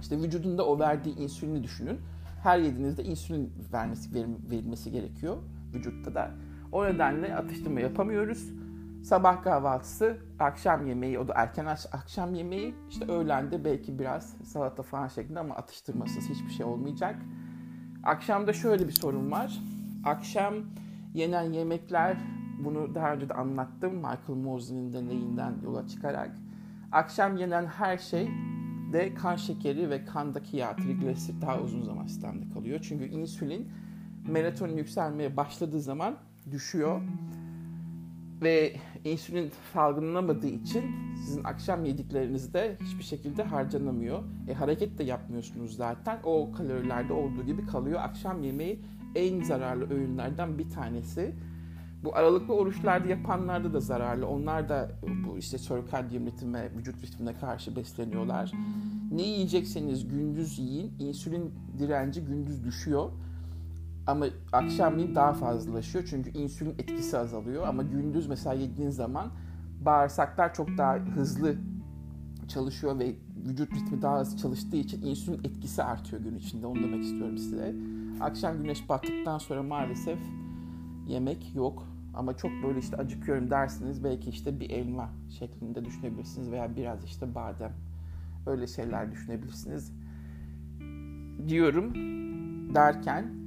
İşte 0.00 0.22
vücudunda 0.22 0.66
o 0.66 0.78
verdiği 0.78 1.16
insülini 1.16 1.62
düşünün 1.62 1.98
her 2.42 2.58
yediğinizde 2.58 3.04
insülin 3.04 3.52
vermesi, 3.72 4.14
verilmesi 4.50 4.90
gerekiyor 4.90 5.36
vücutta 5.74 6.14
da. 6.14 6.30
O 6.72 6.84
nedenle 6.84 7.36
atıştırma 7.36 7.80
yapamıyoruz. 7.80 8.48
Sabah 9.04 9.42
kahvaltısı, 9.42 10.16
akşam 10.38 10.86
yemeği, 10.86 11.18
o 11.18 11.28
da 11.28 11.32
erken 11.36 11.66
akşam 11.92 12.34
yemeği, 12.34 12.74
işte 12.90 13.12
öğlende 13.12 13.64
belki 13.64 13.98
biraz 13.98 14.36
salata 14.44 14.82
falan 14.82 15.08
şeklinde 15.08 15.40
ama 15.40 15.54
atıştırmasız 15.54 16.30
hiçbir 16.30 16.50
şey 16.50 16.66
olmayacak. 16.66 17.16
Akşamda 18.04 18.52
şöyle 18.52 18.86
bir 18.88 18.92
sorun 18.92 19.30
var. 19.30 19.60
Akşam 20.04 20.54
yenen 21.14 21.52
yemekler, 21.52 22.16
bunu 22.64 22.94
daha 22.94 23.12
önce 23.12 23.28
de 23.28 23.34
anlattım 23.34 23.94
Michael 23.94 24.38
Mosley'nin 24.44 24.92
deneyinden 24.92 25.54
yola 25.64 25.88
çıkarak. 25.88 26.30
Akşam 26.92 27.36
yenen 27.36 27.66
her 27.66 27.98
şey 27.98 28.30
de 28.92 29.14
kan 29.14 29.36
şekeri 29.36 29.90
ve 29.90 30.04
kandaki 30.04 30.56
yağ, 30.56 30.76
trigliserit 30.76 31.42
daha 31.42 31.60
uzun 31.60 31.82
zaman 31.82 32.06
sistemde 32.06 32.54
kalıyor. 32.54 32.80
Çünkü 32.82 33.04
insülin 33.04 33.72
melatonin 34.28 34.76
yükselmeye 34.76 35.36
başladığı 35.36 35.80
zaman 35.80 36.16
düşüyor. 36.50 37.00
Ve 38.44 38.76
insülin 39.04 39.50
salgılanamadığı 39.72 40.46
için 40.46 40.84
sizin 41.24 41.44
akşam 41.44 41.84
yediklerinizde 41.84 42.76
hiçbir 42.82 43.04
şekilde 43.04 43.42
harcanamıyor. 43.42 44.22
E, 44.48 44.54
hareket 44.54 44.98
de 44.98 45.04
yapmıyorsunuz 45.04 45.76
zaten. 45.76 46.18
O 46.24 46.52
kalorilerde 46.52 47.12
olduğu 47.12 47.42
gibi 47.46 47.66
kalıyor. 47.66 48.00
Akşam 48.02 48.42
yemeği 48.42 48.80
en 49.14 49.42
zararlı 49.42 49.94
öğünlerden 49.94 50.58
bir 50.58 50.70
tanesi. 50.70 51.34
Bu 52.04 52.16
aralıklı 52.16 52.54
oruçlarda 52.54 53.08
yapanlarda 53.08 53.72
da 53.72 53.80
zararlı. 53.80 54.26
Onlar 54.26 54.68
da 54.68 54.90
bu 55.26 55.38
işte 55.38 55.58
sirkadiyen 55.58 56.26
ritme, 56.26 56.70
vücut 56.76 57.02
ritmine 57.02 57.34
karşı 57.34 57.76
besleniyorlar. 57.76 58.52
Ne 59.12 59.22
yiyecekseniz 59.22 60.08
gündüz 60.08 60.58
yiyin. 60.58 60.92
İnsülin 60.98 61.54
direnci 61.78 62.24
gündüz 62.24 62.64
düşüyor. 62.64 63.10
Ama 64.06 64.26
akşamleyin 64.52 65.14
daha 65.14 65.32
fazlalaşıyor. 65.32 66.04
Çünkü 66.10 66.30
insülin 66.30 66.70
etkisi 66.70 67.18
azalıyor. 67.18 67.66
Ama 67.68 67.82
gündüz 67.82 68.26
mesela 68.26 68.54
yediğin 68.54 68.90
zaman 68.90 69.26
bağırsaklar 69.80 70.54
çok 70.54 70.78
daha 70.78 70.94
hızlı 70.94 71.54
çalışıyor 72.48 72.98
ve 72.98 73.14
vücut 73.48 73.74
ritmi 73.74 74.02
daha 74.02 74.20
hızlı 74.20 74.38
çalıştığı 74.38 74.76
için 74.76 75.02
insülin 75.02 75.38
etkisi 75.44 75.82
artıyor 75.82 76.22
gün 76.22 76.36
içinde. 76.36 76.66
Onu 76.66 76.82
demek 76.82 77.04
istiyorum 77.04 77.38
size. 77.38 77.74
Akşam 78.20 78.62
güneş 78.62 78.88
battıktan 78.88 79.38
sonra 79.38 79.62
maalesef 79.62 80.18
yemek 81.06 81.54
yok. 81.54 81.86
Ama 82.14 82.36
çok 82.36 82.50
böyle 82.64 82.78
işte 82.78 82.96
acıkıyorum 82.96 83.50
dersiniz 83.50 84.04
belki 84.04 84.30
işte 84.30 84.60
bir 84.60 84.70
elma 84.70 85.10
şeklinde 85.38 85.84
düşünebilirsiniz 85.84 86.50
veya 86.50 86.76
biraz 86.76 87.04
işte 87.04 87.34
badem 87.34 87.72
öyle 88.46 88.66
şeyler 88.66 89.12
düşünebilirsiniz 89.12 89.92
diyorum 91.48 91.94
derken 92.74 93.43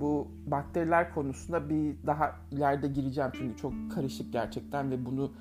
bu 0.00 0.28
bakteriler 0.46 1.14
konusunda 1.14 1.68
bir 1.68 1.96
daha 2.06 2.36
ileride 2.50 2.88
gireceğim 2.88 3.30
çünkü 3.34 3.56
çok 3.56 3.72
karışık 3.94 4.32
gerçekten 4.32 4.90
ve 4.90 5.06
bunu 5.06 5.32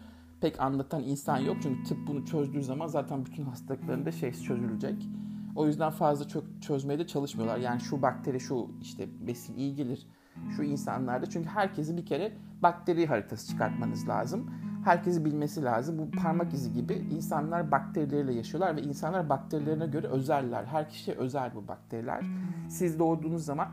pek 0.41 0.59
anlatan 0.59 1.03
insan 1.03 1.37
yok 1.37 1.57
çünkü 1.63 1.83
tıp 1.83 1.97
bunu 2.07 2.25
çözdüğü 2.25 2.63
zaman 2.63 2.87
zaten 2.87 3.25
bütün 3.25 3.43
hastalıklarında 3.43 4.11
şey 4.11 4.33
çözülecek. 4.33 5.09
O 5.55 5.67
yüzden 5.67 5.89
fazla 5.89 6.27
çok 6.27 6.43
çözmeye 6.61 6.99
de 6.99 7.07
çalışmıyorlar. 7.07 7.57
Yani 7.57 7.81
şu 7.81 8.01
bakteri 8.01 8.39
şu 8.39 8.71
işte 8.81 9.07
besin 9.27 9.55
iyi 9.55 9.75
gelir 9.75 10.07
şu 10.55 10.63
insanlarda. 10.63 11.25
Çünkü 11.29 11.49
herkesi 11.49 11.97
bir 11.97 12.05
kere 12.05 12.31
bakteri 12.63 13.07
haritası 13.07 13.47
çıkartmanız 13.47 14.07
lazım. 14.07 14.51
Herkesi 14.85 15.25
bilmesi 15.25 15.63
lazım. 15.63 15.97
Bu 15.97 16.11
parmak 16.11 16.53
izi 16.53 16.73
gibi 16.73 16.93
insanlar 16.93 17.71
bakterileriyle 17.71 18.33
yaşıyorlar 18.33 18.75
ve 18.75 18.81
insanlar 18.81 19.29
bakterilerine 19.29 19.87
göre 19.87 20.07
özeller. 20.07 20.65
Her 20.65 20.89
kişiye 20.89 21.17
özel 21.17 21.55
bu 21.55 21.67
bakteriler. 21.67 22.23
Siz 22.69 22.99
doğduğunuz 22.99 23.45
zaman 23.45 23.67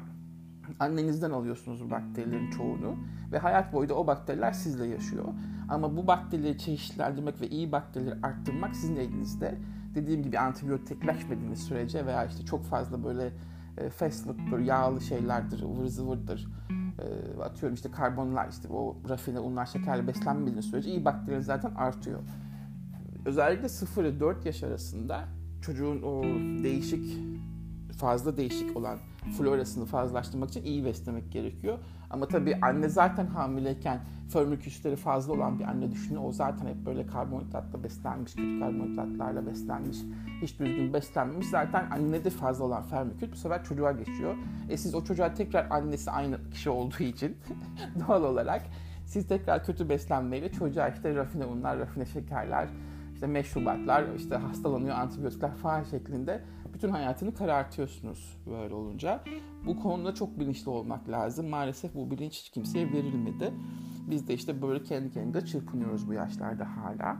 annenizden 0.79 1.31
alıyorsunuz 1.31 1.85
bu 1.85 1.91
bakterilerin 1.91 2.51
çoğunu 2.51 2.97
ve 3.33 3.39
hayat 3.39 3.73
boyu 3.73 3.89
da 3.89 3.95
o 3.95 4.07
bakteriler 4.07 4.53
sizle 4.53 4.87
yaşıyor. 4.87 5.25
Ama 5.69 5.97
bu 5.97 6.07
bakterileri 6.07 6.59
çeşitlendirmek 6.59 7.41
ve 7.41 7.49
iyi 7.49 7.73
bakterileri 7.73 8.15
arttırmak 8.23 8.77
sizin 8.77 8.97
elinizde. 8.97 9.59
Dediğim 9.95 10.23
gibi 10.23 10.39
antibiyotikleşmediğiniz 10.39 11.63
sürece 11.63 12.07
veya 12.07 12.25
işte 12.25 12.45
çok 12.45 12.65
fazla 12.65 13.05
böyle 13.05 13.33
e, 13.79 13.91
fast 13.91 14.25
food'dur, 14.25 14.59
yağlı 14.59 15.01
şeylerdir, 15.01 15.63
ıvır 15.63 15.87
zıvırdır. 15.87 16.49
E, 16.99 17.43
atıyorum 17.43 17.75
işte 17.75 17.91
karbonlar, 17.91 18.49
işte 18.49 18.69
o 18.69 18.97
rafine 19.09 19.41
unlar, 19.41 19.67
şekerle 19.67 20.07
beslenmediğiniz 20.07 20.65
sürece 20.65 20.91
iyi 20.91 21.05
bakteriler 21.05 21.41
zaten 21.41 21.75
artıyor. 21.75 22.21
Özellikle 23.25 23.69
0 23.69 24.05
ile 24.05 24.21
4 24.21 24.47
yaş 24.47 24.63
arasında 24.63 25.25
çocuğun 25.63 26.03
o 26.03 26.23
değişik 26.65 27.19
fazla 28.01 28.37
değişik 28.37 28.77
olan 28.77 28.99
florasını 29.39 29.85
fazlalaştırmak 29.85 30.51
için 30.51 30.65
iyi 30.65 30.85
beslemek 30.85 31.33
gerekiyor. 31.33 31.79
Ama 32.11 32.29
tabii 32.29 32.57
anne 32.63 32.89
zaten 32.89 33.27
hamileyken 33.27 34.01
förmüküsleri 34.29 34.97
fazla 34.97 35.33
olan 35.33 35.59
bir 35.59 35.65
anne 35.65 35.91
düşünün. 35.91 36.19
O 36.19 36.33
zaten 36.33 36.67
hep 36.67 36.87
böyle 36.87 37.07
karbonhidratla 37.07 37.85
beslenmiş, 37.85 38.37
kötü 38.37 38.61
karbonhidratlarla 38.61 39.47
beslenmiş, 39.47 39.99
hiç 40.43 40.59
düzgün 40.59 40.93
beslenmemiş. 40.93 41.47
Zaten 41.47 41.91
annede 41.91 42.31
fazla 42.31 42.65
olan 42.65 42.83
fermiküt 42.83 43.33
bu 43.33 43.37
sefer 43.37 43.65
çocuğa 43.65 43.93
geçiyor. 43.93 44.35
E 44.69 44.77
siz 44.77 44.95
o 44.95 45.05
çocuğa 45.05 45.35
tekrar 45.35 45.71
annesi 45.71 46.11
aynı 46.11 46.51
kişi 46.51 46.71
olduğu 46.71 47.03
için 47.03 47.37
doğal 48.09 48.25
olarak 48.25 48.63
siz 49.07 49.29
tekrar 49.29 49.65
kötü 49.65 49.89
beslenmeyle 49.89 50.53
çocuğa 50.53 50.89
işte 50.89 51.15
rafine 51.15 51.45
unlar, 51.45 51.79
rafine 51.79 52.07
şekerler, 52.07 52.69
işte 53.21 53.27
meşrubatlar, 53.27 54.15
işte 54.17 54.37
hastalanıyor 54.37 54.97
antibiyotikler 54.97 55.55
falan 55.55 55.83
şeklinde 55.83 56.43
bütün 56.75 56.89
hayatını 56.89 57.35
karartıyorsunuz 57.35 58.37
böyle 58.47 58.75
olunca. 58.75 59.21
Bu 59.67 59.81
konuda 59.81 60.15
çok 60.15 60.39
bilinçli 60.39 60.71
olmak 60.71 61.09
lazım. 61.09 61.49
Maalesef 61.49 61.95
bu 61.95 62.11
bilinç 62.11 62.33
hiç 62.33 62.51
kimseye 62.51 62.93
verilmedi. 62.93 63.53
Biz 64.11 64.29
de 64.29 64.35
işte 64.35 64.63
böyle 64.63 64.83
kendi 64.83 65.11
kendimize 65.11 65.47
çırpınıyoruz 65.47 66.09
bu 66.09 66.13
yaşlarda 66.13 66.67
hala. 66.77 67.17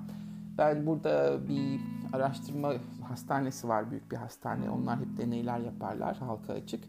Ben 0.59 0.87
burada 0.87 1.49
bir 1.49 1.81
araştırma 2.13 2.73
hastanesi 3.09 3.69
var, 3.69 3.91
büyük 3.91 4.11
bir 4.11 4.17
hastane. 4.17 4.71
Onlar 4.71 4.99
hep 5.01 5.17
deneyler 5.17 5.59
yaparlar, 5.59 6.17
halka 6.17 6.53
açık. 6.53 6.85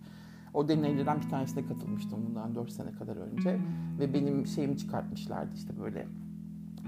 O 0.53 0.67
deneylerden 0.67 1.21
bir 1.21 1.29
tanesine 1.29 1.67
katılmıştım 1.67 2.25
bundan 2.27 2.55
4 2.55 2.71
sene 2.71 2.91
kadar 2.91 3.15
önce. 3.15 3.59
Ve 3.99 4.13
benim 4.13 4.47
şeyimi 4.47 4.77
çıkartmışlardı 4.77 5.55
işte 5.55 5.79
böyle 5.79 6.07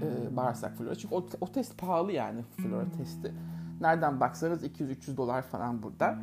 e, 0.02 0.36
bağırsak 0.36 0.76
flora. 0.76 0.94
Çünkü 0.94 1.14
o, 1.14 1.26
o 1.40 1.52
test 1.52 1.78
pahalı 1.78 2.12
yani 2.12 2.42
flora 2.42 2.90
testi. 2.90 3.32
Nereden 3.80 4.20
baksanız 4.20 4.64
200-300 4.64 5.16
dolar 5.16 5.42
falan 5.42 5.82
burada. 5.82 6.18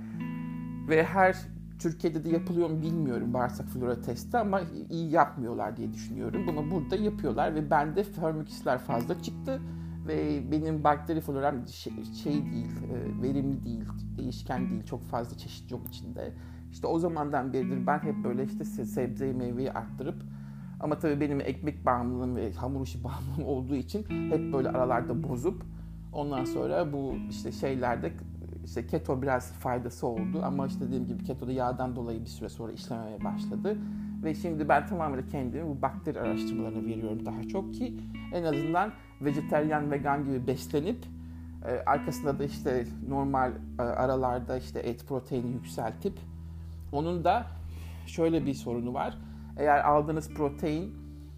Ve 0.90 1.04
her 1.04 1.36
Türkiye'de 1.80 2.26
de 2.26 2.30
yapılıyor 2.30 2.70
mu 2.70 2.82
bilmiyorum 2.82 3.34
bağırsak 3.34 3.68
flora 3.68 4.02
testi 4.02 4.38
ama 4.38 4.62
iyi 4.90 5.12
yapmıyorlar 5.12 5.78
diye 5.78 5.94
düşünüyorum. 5.94 6.48
Bunu 6.48 6.72
burada 6.72 6.96
yapıyorlar 6.96 7.56
ve 7.56 7.70
bende 7.70 8.04
firmicüsler 8.04 8.78
fazla 8.78 9.22
çıktı 9.22 9.62
ve 10.08 10.42
benim 10.52 10.84
bakteri 10.84 11.22
floram 11.22 11.68
şey, 11.68 11.94
şey 12.24 12.34
değil, 12.34 12.72
e, 12.92 13.22
verimli 13.22 13.66
değil, 13.66 13.84
değişken 14.18 14.70
değil, 14.70 14.86
çok 14.86 15.04
fazla 15.04 15.38
çeşit 15.38 15.72
yok 15.72 15.88
içinde. 15.88 16.34
İşte 16.72 16.88
o 16.88 17.00
zamandan 17.00 17.54
beridir 17.54 17.88
ben 17.88 18.00
hep 18.00 18.24
böyle 18.24 18.44
işte 18.44 18.66
sebzeyi 18.66 19.34
meyveyi 19.34 19.72
arttırıp 19.72 20.24
ama 20.82 21.00
tabii 21.00 21.22
benim 21.22 21.42
ekmek 21.42 21.86
bağımlılığım 21.86 22.36
ve 22.36 22.54
hamur 22.54 22.84
işi 22.84 23.04
bağımlılığım 23.04 23.46
olduğu 23.46 23.76
için 23.76 24.06
hep 24.30 24.54
böyle 24.54 24.70
aralarda 24.70 25.30
bozup 25.30 25.64
ondan 26.14 26.46
sonra 26.46 26.94
bu 26.94 27.16
işte 27.30 27.52
şeylerde 27.52 28.14
işte 28.66 28.88
keto 28.88 29.22
biraz 29.22 29.52
faydası 29.54 30.08
oldu 30.08 30.42
ama 30.44 30.68
işte 30.68 30.88
dediğim 30.88 31.08
gibi 31.08 31.24
ketoda 31.24 31.52
yağdan 31.52 31.96
dolayı 31.96 32.22
bir 32.22 32.30
süre 32.30 32.50
sonra 32.50 32.72
işlememeye 32.72 33.24
başladı. 33.24 33.78
Ve 34.24 34.36
şimdi 34.36 34.70
ben 34.70 34.88
tamamen 34.88 35.28
kendimi 35.28 35.68
bu 35.68 35.82
bakteri 35.82 36.20
araştırmalarına 36.20 36.86
veriyorum 36.86 37.26
daha 37.26 37.44
çok 37.44 37.74
ki 37.74 37.98
en 38.34 38.44
azından 38.44 38.92
vejeteryan, 39.22 39.92
vegan 39.92 40.26
gibi 40.26 40.48
beslenip 40.48 41.06
e, 41.68 41.84
arkasında 41.86 42.40
da 42.40 42.44
işte 42.44 42.86
normal 43.10 43.52
e, 43.80 43.82
aralarda 43.82 44.58
işte 44.58 44.80
et 44.80 45.08
proteini 45.08 45.52
yükseltip 45.52 46.14
onun 46.92 47.24
da 47.24 47.46
şöyle 48.08 48.46
bir 48.46 48.54
sorunu 48.54 48.94
var. 48.94 49.18
Eğer 49.62 49.84
aldığınız 49.84 50.30
protein 50.34 50.94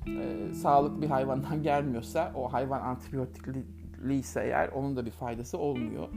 e, 0.08 0.54
sağlıklı 0.54 1.02
bir 1.02 1.10
hayvandan 1.10 1.64
gelmiyorsa 1.64 2.32
o 2.36 2.54
hayvan 2.54 2.82
antibiyotikli 2.82 4.14
ise 4.14 4.42
eğer 4.44 4.70
onun 4.70 4.96
da 4.96 5.06
bir 5.06 5.12
faydası 5.12 5.58
olmuyor. 5.58 6.08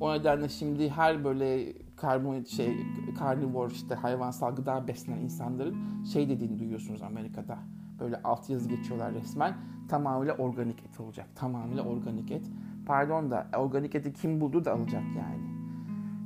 O 0.00 0.14
nedenle 0.14 0.48
şimdi 0.48 0.90
her 0.90 1.24
böyle 1.24 1.72
karbon 1.96 2.44
şey 2.44 2.76
karnivor 3.18 3.70
işte 3.70 3.94
hayvansal 3.94 4.56
gıda 4.56 4.88
beslenen 4.88 5.20
insanların 5.20 5.76
şey 6.12 6.28
dediğini 6.28 6.58
duyuyorsunuz 6.58 7.02
Amerika'da. 7.02 7.58
Böyle 8.00 8.20
alt 8.24 8.50
yazı 8.50 8.68
geçiyorlar 8.68 9.14
resmen. 9.14 9.54
Tamamıyla 9.88 10.34
organik 10.34 10.82
et 10.84 11.00
olacak. 11.00 11.26
Tamamıyla 11.34 11.82
organik 11.82 12.30
et. 12.30 12.46
Pardon 12.86 13.30
da 13.30 13.46
organik 13.56 13.94
eti 13.94 14.12
kim 14.12 14.40
buldu 14.40 14.64
da 14.64 14.72
alacak 14.72 15.02
yani. 15.02 15.56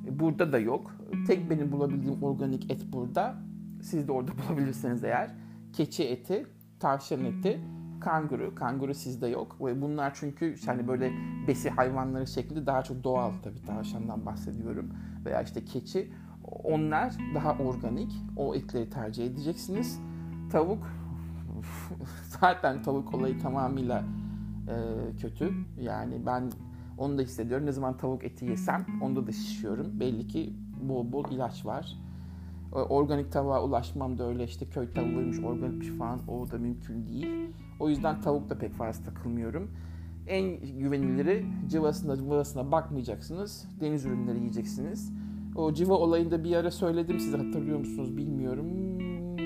E, 0.06 0.18
burada 0.18 0.52
da 0.52 0.58
yok. 0.58 0.96
Tek 1.26 1.50
benim 1.50 1.72
bulabildiğim 1.72 2.22
organik 2.22 2.70
et 2.70 2.86
burada. 2.92 3.34
Siz 3.82 4.08
de 4.08 4.12
orada 4.12 4.30
bulabilirseniz 4.48 5.04
eğer. 5.04 5.30
Keçi 5.72 6.04
eti, 6.04 6.46
tavşan 6.80 7.24
eti, 7.24 7.60
kanguru. 8.00 8.54
Kanguru 8.54 8.94
sizde 8.94 9.26
yok. 9.26 9.56
Bunlar 9.60 10.12
çünkü 10.14 10.56
hani 10.66 10.88
böyle 10.88 11.12
besi 11.48 11.70
hayvanları 11.70 12.26
şeklinde 12.26 12.66
daha 12.66 12.82
çok 12.82 13.04
doğal 13.04 13.32
tabii 13.42 13.62
tavşandan 13.62 14.26
bahsediyorum. 14.26 14.90
Veya 15.24 15.42
işte 15.42 15.64
keçi. 15.64 16.12
Onlar 16.64 17.14
daha 17.34 17.52
organik. 17.52 18.12
O 18.36 18.54
etleri 18.54 18.90
tercih 18.90 19.26
edeceksiniz. 19.26 20.00
Tavuk 20.52 20.86
zaten 22.40 22.82
tavuk 22.82 23.14
olayı 23.14 23.38
tamamıyla 23.38 24.04
e, 24.68 24.76
kötü. 25.16 25.52
Yani 25.80 26.26
ben 26.26 26.50
onu 26.98 27.18
da 27.18 27.22
hissediyorum. 27.22 27.66
Ne 27.66 27.72
zaman 27.72 27.96
tavuk 27.96 28.24
eti 28.24 28.44
yesem 28.44 28.86
onda 29.02 29.26
da 29.26 29.32
şişiyorum. 29.32 30.00
Belli 30.00 30.28
ki 30.28 30.52
bol 30.82 31.12
bol 31.12 31.30
ilaç 31.30 31.66
var. 31.66 31.96
Organik 32.72 33.32
tavuğa 33.32 33.64
ulaşmam 33.64 34.18
da 34.18 34.28
öyle 34.28 34.44
işte 34.44 34.66
köy 34.66 34.92
tavuğuymuş, 34.92 35.38
organikmiş 35.38 35.88
falan 35.88 36.20
o 36.28 36.50
da 36.50 36.58
mümkün 36.58 37.06
değil. 37.06 37.54
O 37.80 37.88
yüzden 37.88 38.20
tavuk 38.20 38.50
da 38.50 38.58
pek 38.58 38.72
fazla 38.72 39.04
takılmıyorum. 39.04 39.70
En 40.26 40.60
güveniliri 40.78 41.46
cıvasına 41.68 42.16
cıvasına 42.16 42.72
bakmayacaksınız. 42.72 43.68
Deniz 43.80 44.06
ürünleri 44.06 44.38
yiyeceksiniz. 44.38 45.12
O 45.56 45.72
civa 45.72 45.94
olayında 45.94 46.44
bir 46.44 46.56
ara 46.56 46.70
söyledim 46.70 47.20
size 47.20 47.36
hatırlıyor 47.36 47.78
musunuz 47.78 48.16
bilmiyorum. 48.16 48.66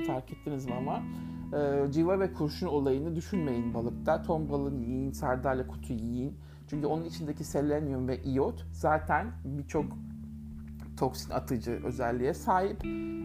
Fark 0.07 0.33
ettiniz 0.33 0.67
mi 0.67 0.75
ama. 0.75 1.03
Ee, 1.59 1.93
civa 1.93 2.21
ve 2.21 2.33
kurşun 2.33 2.67
olayını 2.67 3.17
düşünmeyin 3.17 3.75
balıkta. 3.75 4.23
Ton 4.23 4.49
balığını 4.49 4.85
yiyin, 4.85 5.13
sardalya 5.13 5.67
kutu 5.67 5.93
yiyin. 5.93 6.35
Çünkü 6.67 6.87
onun 6.87 7.05
içindeki 7.05 7.45
selenyum 7.45 8.09
ve 8.09 8.23
iot 8.23 8.67
zaten 8.73 9.27
birçok 9.45 9.85
toksin 10.97 11.31
atıcı 11.31 11.81
özelliğe 11.85 12.35
sahip 12.35 12.85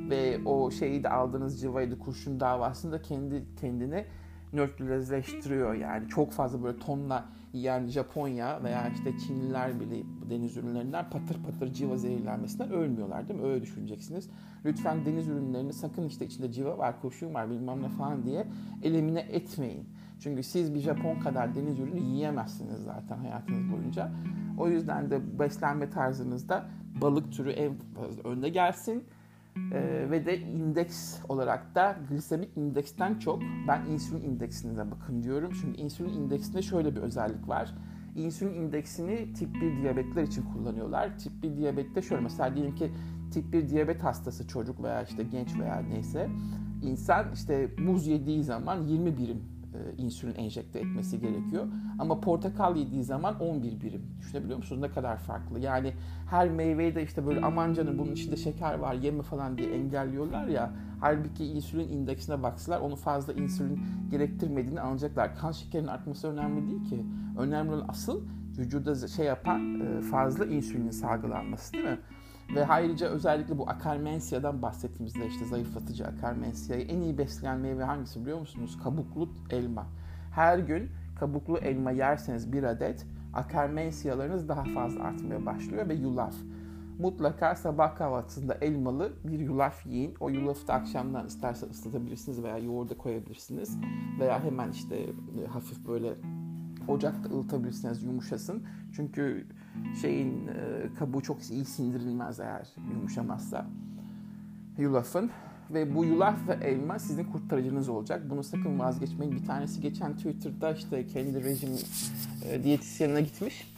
ve 0.10 0.40
o 0.46 0.72
şeyi 0.72 1.04
de 1.04 1.10
aldığınız 1.10 1.62
civayı 1.62 1.92
da 1.92 2.00
kurşun 2.00 2.40
davasında 2.40 3.02
kendi 3.02 3.44
kendine 3.62 4.06
nötrleştiriyor 4.54 5.74
yani 5.74 6.08
çok 6.08 6.32
fazla 6.32 6.64
böyle 6.64 6.80
tonla 6.80 7.26
yiyen 7.54 7.88
Japonya 7.88 8.64
veya 8.64 8.88
işte 8.88 9.18
Çinliler 9.18 9.80
bile 9.80 10.04
deniz 10.30 10.58
ürünlerinden 10.58 11.10
patır 11.10 11.44
patır 11.44 11.74
civa 11.74 11.98
zehirlenmesinden 11.98 12.72
ölmüyorlar 12.72 13.30
değil 13.30 13.40
mi? 13.40 13.46
Öyle 13.46 13.62
düşüneceksiniz. 13.62 14.30
Lütfen 14.66 15.06
deniz 15.06 15.28
ürünlerini 15.28 15.74
sakın 15.74 16.08
işte 16.08 16.26
içinde 16.26 16.52
civa 16.52 16.78
var, 16.78 17.02
kurşun 17.02 17.34
var 17.34 17.50
bilmem 17.50 17.84
ne 17.84 17.90
falan 17.90 18.24
diye 18.24 18.48
elimine 18.84 19.20
etmeyin. 19.20 19.90
Çünkü 20.20 20.44
siz 20.44 20.74
bir 20.74 20.80
Japon 20.80 21.20
kadar 21.20 21.56
deniz 21.56 21.80
ürünü 21.80 22.00
yiyemezsiniz 22.00 22.84
zaten 22.84 23.18
hayatınız 23.18 23.72
boyunca. 23.72 24.12
O 24.58 24.68
yüzden 24.68 25.12
de 25.12 25.40
beslenme 25.40 25.90
tarzınızda 25.90 26.66
balık 27.02 27.32
türü 27.32 27.52
en 27.52 27.74
önde 28.24 28.50
gelsin. 28.50 29.04
Ee, 29.74 30.08
ve 30.12 30.26
de 30.26 30.40
indeks 30.40 31.20
olarak 31.30 31.76
da 31.76 31.98
glisemik 32.10 32.58
indeksten 32.58 33.20
çok 33.20 33.42
ben 33.68 33.86
insülin 33.86 34.22
indeksine 34.22 34.78
de 34.78 34.92
bakın 34.92 35.24
diyorum. 35.24 35.52
Çünkü 35.62 35.82
insülin 35.82 36.14
indeksinde 36.14 36.62
şöyle 36.62 36.96
bir 36.96 37.02
özellik 37.02 37.48
var. 37.48 37.76
İnsülin 38.16 38.54
indeksini 38.54 39.34
tip 39.34 39.56
1 39.56 39.82
diyabetler 39.82 40.24
için 40.24 40.44
kullanıyorlar. 40.54 41.18
Tip 41.18 41.44
1 41.44 41.58
diyabette 41.58 42.02
şöyle 42.02 42.22
mesela 42.22 42.56
diyelim 42.56 42.76
ki 42.76 42.92
tip 43.32 43.54
1 43.54 43.70
diyabet 43.70 44.04
hastası 44.04 44.48
çocuk 44.48 44.84
veya 44.84 45.04
işte 45.04 45.24
genç 45.24 45.60
veya 45.60 45.80
neyse 45.90 46.30
insan 46.82 47.26
işte 47.34 47.70
muz 47.78 48.08
yediği 48.08 48.44
zaman 48.44 48.82
20 48.82 49.18
birim 49.18 49.59
e, 49.74 50.02
insülin 50.02 50.36
enjekte 50.36 50.80
etmesi 50.80 51.20
gerekiyor. 51.20 51.68
Ama 52.00 52.22
portakal 52.22 52.76
yediği 52.76 53.04
zaman 53.04 53.40
11 53.40 53.82
birim. 53.82 54.02
Düşünebiliyor 54.20 54.58
musunuz 54.58 54.82
ne 54.82 54.90
kadar 54.90 55.18
farklı? 55.18 55.60
Yani 55.60 55.94
her 56.30 56.50
meyveyi 56.50 56.96
de 56.96 57.04
işte 57.04 57.28
böyle 57.28 57.42
aman 57.42 57.74
canım 57.74 57.98
bunun 57.98 58.12
içinde 58.12 58.36
şeker 58.36 58.80
var 58.80 58.94
yeme 58.94 59.22
falan 59.24 59.58
diye 59.58 59.70
engelliyorlar 59.70 60.48
ya. 60.48 60.72
Halbuki 61.02 61.46
insülin 61.46 61.90
indeksine 61.90 62.44
baksalar 62.44 62.80
onu 62.80 62.96
fazla 62.96 63.34
insülin 63.34 63.80
gerektirmediğini 64.12 64.82
anlayacaklar. 64.82 65.36
Kan 65.36 65.52
şekerinin 65.52 65.88
artması 65.88 66.28
önemli 66.28 66.70
değil 66.70 66.86
ki. 66.90 67.06
Önemli 67.38 67.72
olan 67.72 67.86
asıl 67.88 68.22
vücuda 68.58 69.08
şey 69.08 69.26
yapan 69.26 69.80
e, 69.80 70.02
fazla 70.02 70.46
insülin 70.46 70.92
salgılanması 70.92 71.74
değil 71.74 71.84
mi? 71.86 72.00
Ve 72.56 72.68
ayrıca 72.68 73.08
özellikle 73.08 73.58
bu 73.58 73.70
akarmensiya'dan 73.70 74.62
bahsettiğimizde 74.62 75.28
işte 75.28 75.46
zayıflatıcı 75.46 76.08
akarmensiyayı 76.08 76.86
en 76.86 77.02
iyi 77.02 77.18
besleyen 77.18 77.60
meyve 77.60 77.84
hangisi 77.84 78.22
biliyor 78.22 78.40
musunuz? 78.40 78.78
Kabuklu 78.84 79.30
elma. 79.50 79.86
Her 80.32 80.60
gün 80.60 80.90
kabuklu 81.20 81.58
elma 81.58 81.92
yerseniz 81.92 82.54
bir 82.54 82.64
adet 82.64 83.06
akarmensiyalarınız 83.34 84.50
daha 84.50 84.64
fazla 84.64 85.04
artmaya 85.04 85.46
başlıyor 85.46 85.90
ve 85.90 85.94
yulaf. 85.94 86.36
Mutlaka 87.00 87.56
sabah 87.56 87.96
kahvaltısında 87.96 88.54
elmalı 88.62 89.14
bir 89.24 89.40
yulaf 89.40 89.86
yiyin. 89.86 90.16
O 90.20 90.30
yulafı 90.30 90.68
da 90.68 90.74
akşamdan 90.74 91.28
isterse 91.28 91.66
ıslatabilirsiniz 91.66 92.44
veya 92.44 92.58
yoğurda 92.58 92.98
koyabilirsiniz. 92.98 93.78
Veya 94.20 94.44
hemen 94.44 94.72
işte 94.72 95.10
hafif 95.54 95.88
böyle 95.88 96.14
ocakta 96.88 97.30
ılıtabilirsiniz 97.30 98.04
yumuşasın. 98.04 98.64
Çünkü 98.96 99.48
şeyin 100.02 100.48
e, 100.48 100.94
kabuğu 101.00 101.22
çok 101.22 101.52
iyi 101.52 101.66
sindirilmez 101.66 102.40
eğer 102.40 102.68
yumuşamazsa. 102.94 103.66
Yulafın 104.78 105.32
ve 105.74 105.96
bu 105.96 106.06
yulaf 106.06 106.48
ve 106.48 106.54
elma 106.54 107.00
sizin 107.00 107.24
kurtarıcınız 107.24 107.90
olacak. 107.90 108.30
Bunu 108.30 108.44
sakın 108.44 108.80
vazgeçmeyin. 108.80 109.36
Bir 109.36 109.46
tanesi 109.46 109.82
geçen 109.82 110.16
Twitter'da 110.16 110.72
işte 110.72 111.08
kendi 111.08 111.44
rejim 111.44 111.70
e, 112.46 112.64
diyetisyenine 112.64 113.22
gitmiş. 113.22 113.74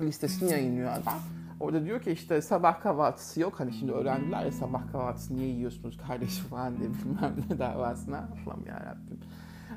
Listesini 0.00 0.50
yayınlıyor 0.50 0.92
adam. 0.92 1.20
Orada 1.60 1.84
diyor 1.84 2.02
ki 2.02 2.10
işte 2.10 2.42
sabah 2.42 2.80
kahvaltısı 2.80 3.40
yok. 3.40 3.60
Hani 3.60 3.72
şimdi 3.72 3.92
öğrendiler 3.92 4.44
ya 4.44 4.52
sabah 4.52 4.92
kahvaltısı 4.92 5.36
niye 5.36 5.48
yiyorsunuz 5.48 5.96
kardeşim 6.06 6.44
falan 6.44 6.78
diye 6.78 6.88
bilmem 7.04 7.34
ne 7.50 7.58
davasına. 7.58 8.16
Allah'ım 8.18 8.66
yarabbim. 8.66 9.18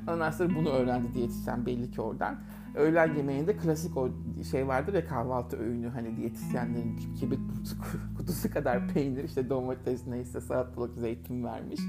Sonra 0.08 0.54
bunu 0.54 0.68
öğrendi 0.68 1.14
diyetisyen 1.14 1.66
belli 1.66 1.90
ki 1.90 2.00
oradan. 2.00 2.36
Öğlen 2.74 3.14
yemeğinde 3.14 3.56
klasik 3.56 3.96
o 3.96 4.10
şey 4.50 4.68
vardır 4.68 4.94
ya 4.94 5.06
kahvaltı 5.06 5.56
öğünü 5.56 5.88
hani 5.88 6.16
diyetisyenlerin 6.16 6.96
kibrit 7.20 7.40
kutusu 8.16 8.50
kadar 8.50 8.88
peynir 8.88 9.24
işte 9.24 9.50
domates 9.50 10.06
neyse 10.06 10.40
salatalık 10.40 10.98
zeytin 10.98 11.44
vermiş. 11.44 11.80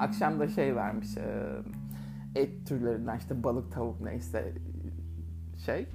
Akşam 0.00 0.40
da 0.40 0.48
şey 0.48 0.76
vermiş 0.76 1.08
et 2.34 2.66
türlerinden 2.66 3.18
işte 3.18 3.42
balık 3.42 3.72
tavuk 3.72 4.00
neyse 4.00 4.52
şey 5.66 5.90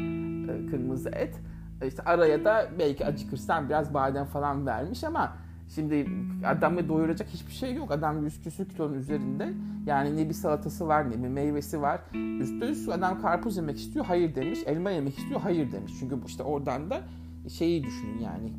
kırmızı 0.70 1.10
et. 1.10 1.40
İşte 1.88 2.04
araya 2.04 2.46
da 2.46 2.70
belki 2.80 3.06
acıkırsan 3.06 3.70
biraz 3.70 3.94
badem 3.94 4.26
falan 4.26 4.66
vermiş 4.66 5.04
ama 5.04 5.38
Şimdi 5.76 6.08
adamı 6.46 6.90
doyuracak 6.90 7.30
hiçbir 7.30 7.52
şey 7.52 7.74
yok. 7.74 7.92
Adam 7.92 8.24
100 8.24 8.42
küsür 8.42 8.70
kilonun 8.70 8.94
üzerinde. 8.94 9.54
Yani 9.86 10.18
ne 10.18 10.30
bir 10.30 10.34
salatası 10.34 10.88
var 10.88 11.12
ne 11.12 11.24
bir 11.24 11.28
meyvesi 11.28 11.82
var. 11.82 12.02
Üstü 12.40 12.66
üstü 12.66 12.92
adam 12.92 13.22
karpuz 13.22 13.58
yemek 13.58 13.78
istiyor 13.78 14.06
hayır 14.06 14.36
demiş. 14.36 14.60
Elma 14.66 14.92
yemek 14.92 15.18
istiyor 15.18 15.42
hayır 15.42 15.72
demiş. 15.72 15.94
Çünkü 16.00 16.16
işte 16.26 16.44
oradan 16.44 16.90
da 16.90 17.02
şeyi 17.50 17.84
düşünün 17.84 18.20
yani 18.20 18.54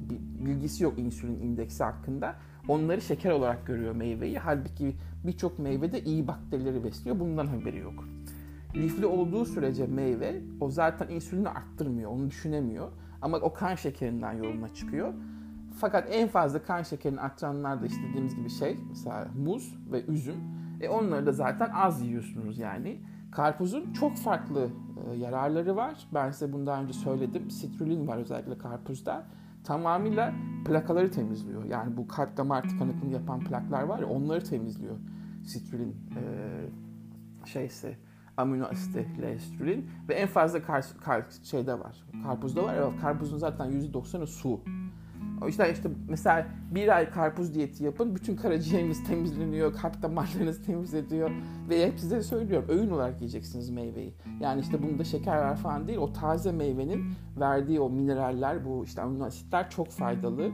bilgisi 0.46 0.84
yok 0.84 0.98
insülin 0.98 1.40
indeksi 1.40 1.84
hakkında. 1.84 2.36
Onları 2.68 3.00
şeker 3.00 3.30
olarak 3.30 3.66
görüyor 3.66 3.94
meyveyi. 3.94 4.38
Halbuki 4.38 4.96
birçok 5.24 5.58
meyvede 5.58 6.04
iyi 6.04 6.28
bakterileri 6.28 6.84
besliyor. 6.84 7.20
Bundan 7.20 7.46
haberi 7.46 7.78
yok. 7.78 8.04
Lifli 8.76 9.06
olduğu 9.06 9.44
sürece 9.44 9.86
meyve 9.86 10.42
o 10.60 10.70
zaten 10.70 11.08
insülini 11.08 11.48
arttırmıyor. 11.48 12.10
Onu 12.10 12.30
düşünemiyor. 12.30 12.88
Ama 13.22 13.36
o 13.36 13.52
kan 13.52 13.74
şekerinden 13.74 14.32
yoluna 14.32 14.74
çıkıyor. 14.74 15.14
Fakat 15.72 16.08
en 16.10 16.28
fazla 16.28 16.62
kan 16.62 16.82
şekerini 16.82 17.20
arttıranlar 17.20 17.82
da 17.82 17.86
işte 17.86 18.00
dediğimiz 18.08 18.36
gibi 18.36 18.50
şey 18.50 18.78
mesela 18.88 19.28
muz 19.36 19.78
ve 19.92 20.04
üzüm. 20.04 20.36
E 20.80 20.88
onları 20.88 21.26
da 21.26 21.32
zaten 21.32 21.70
az 21.74 22.02
yiyorsunuz 22.02 22.58
yani. 22.58 23.00
Karpuzun 23.30 23.92
çok 23.92 24.16
farklı 24.16 24.68
e, 25.06 25.16
yararları 25.16 25.76
var. 25.76 26.08
Ben 26.14 26.30
size 26.30 26.52
bunu 26.52 26.66
daha 26.66 26.82
önce 26.82 26.92
söyledim. 26.92 27.50
Sitrulin 27.50 28.06
var 28.06 28.16
özellikle 28.16 28.58
karpuzda. 28.58 29.24
Tamamıyla 29.64 30.34
plakaları 30.66 31.10
temizliyor. 31.10 31.64
Yani 31.64 31.96
bu 31.96 32.08
kalp 32.08 32.36
damar 32.36 32.62
tıkanıklığını 32.62 33.12
yapan 33.12 33.40
plaklar 33.40 33.82
var 33.82 33.98
ya 33.98 34.06
onları 34.06 34.44
temizliyor. 34.44 34.96
Sitrulin 35.44 35.96
e, 36.16 36.22
şeyse 37.46 37.96
amino 38.36 38.64
asiti 38.64 39.22
lestrulin 39.22 39.90
ve 40.08 40.14
en 40.14 40.28
fazla 40.28 40.62
kar, 40.62 40.84
kar, 41.04 41.24
şeyde 41.42 41.80
var. 41.80 42.04
Karpuzda 42.24 42.64
var 42.64 43.00
karpuzun 43.00 43.38
zaten 43.38 43.70
%90'ı 43.70 44.26
su. 44.26 44.60
O 45.42 45.46
yüzden 45.46 45.72
işte 45.72 45.88
mesela 46.08 46.46
bir 46.70 46.96
ay 46.96 47.10
karpuz 47.10 47.54
diyeti 47.54 47.84
yapın. 47.84 48.14
Bütün 48.14 48.36
karaciğeriniz 48.36 49.04
temizleniyor, 49.08 49.72
kalp 49.74 50.02
damarlarınız 50.02 50.62
temizleniyor. 50.62 51.30
Ve 51.68 51.86
hep 51.86 52.00
size 52.00 52.22
söylüyorum 52.22 52.68
öğün 52.68 52.90
olarak 52.90 53.20
yiyeceksiniz 53.20 53.70
meyveyi. 53.70 54.14
Yani 54.40 54.60
işte 54.60 54.82
bunda 54.82 55.04
şeker 55.04 55.36
var 55.36 55.56
falan 55.56 55.88
değil. 55.88 55.98
O 55.98 56.12
taze 56.12 56.52
meyvenin 56.52 57.04
verdiği 57.40 57.80
o 57.80 57.90
mineraller, 57.90 58.64
bu 58.64 58.84
işte 58.84 59.02
amino 59.02 59.24
asitler 59.24 59.70
çok 59.70 59.88
faydalı. 59.88 60.50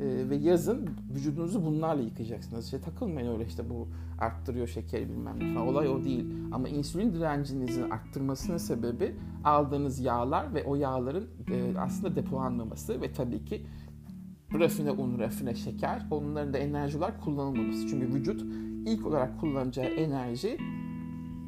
Ee, 0.00 0.30
ve 0.30 0.36
yazın 0.36 0.88
vücudunuzu 1.14 1.66
bunlarla 1.66 2.02
yıkayacaksınız. 2.02 2.64
İşte 2.64 2.80
takılmayın 2.80 3.32
öyle 3.32 3.46
işte 3.46 3.70
bu 3.70 3.88
arttırıyor 4.18 4.66
şekeri 4.66 5.08
bilmem 5.08 5.40
ne 5.40 5.54
falan. 5.54 5.68
Olay 5.68 5.88
o 5.88 6.04
değil. 6.04 6.26
Ama 6.52 6.68
insülin 6.68 7.14
direncinizin 7.14 7.90
arttırmasının 7.90 8.56
sebebi 8.56 9.16
aldığınız 9.44 10.00
yağlar 10.00 10.54
ve 10.54 10.64
o 10.64 10.74
yağların 10.74 11.24
e, 11.50 11.78
aslında 11.78 12.16
depolanmaması 12.16 13.00
ve 13.00 13.12
tabii 13.12 13.44
ki 13.44 13.66
rafine 14.54 14.90
un, 14.90 15.18
rafine 15.18 15.54
şeker, 15.54 16.06
onların 16.10 16.54
da 16.54 16.58
enerji 16.58 16.98
olarak 16.98 17.22
kullanılmaması. 17.22 17.88
Çünkü 17.88 18.14
vücut 18.14 18.42
ilk 18.86 19.06
olarak 19.06 19.40
kullanacağı 19.40 19.86
enerji 19.86 20.58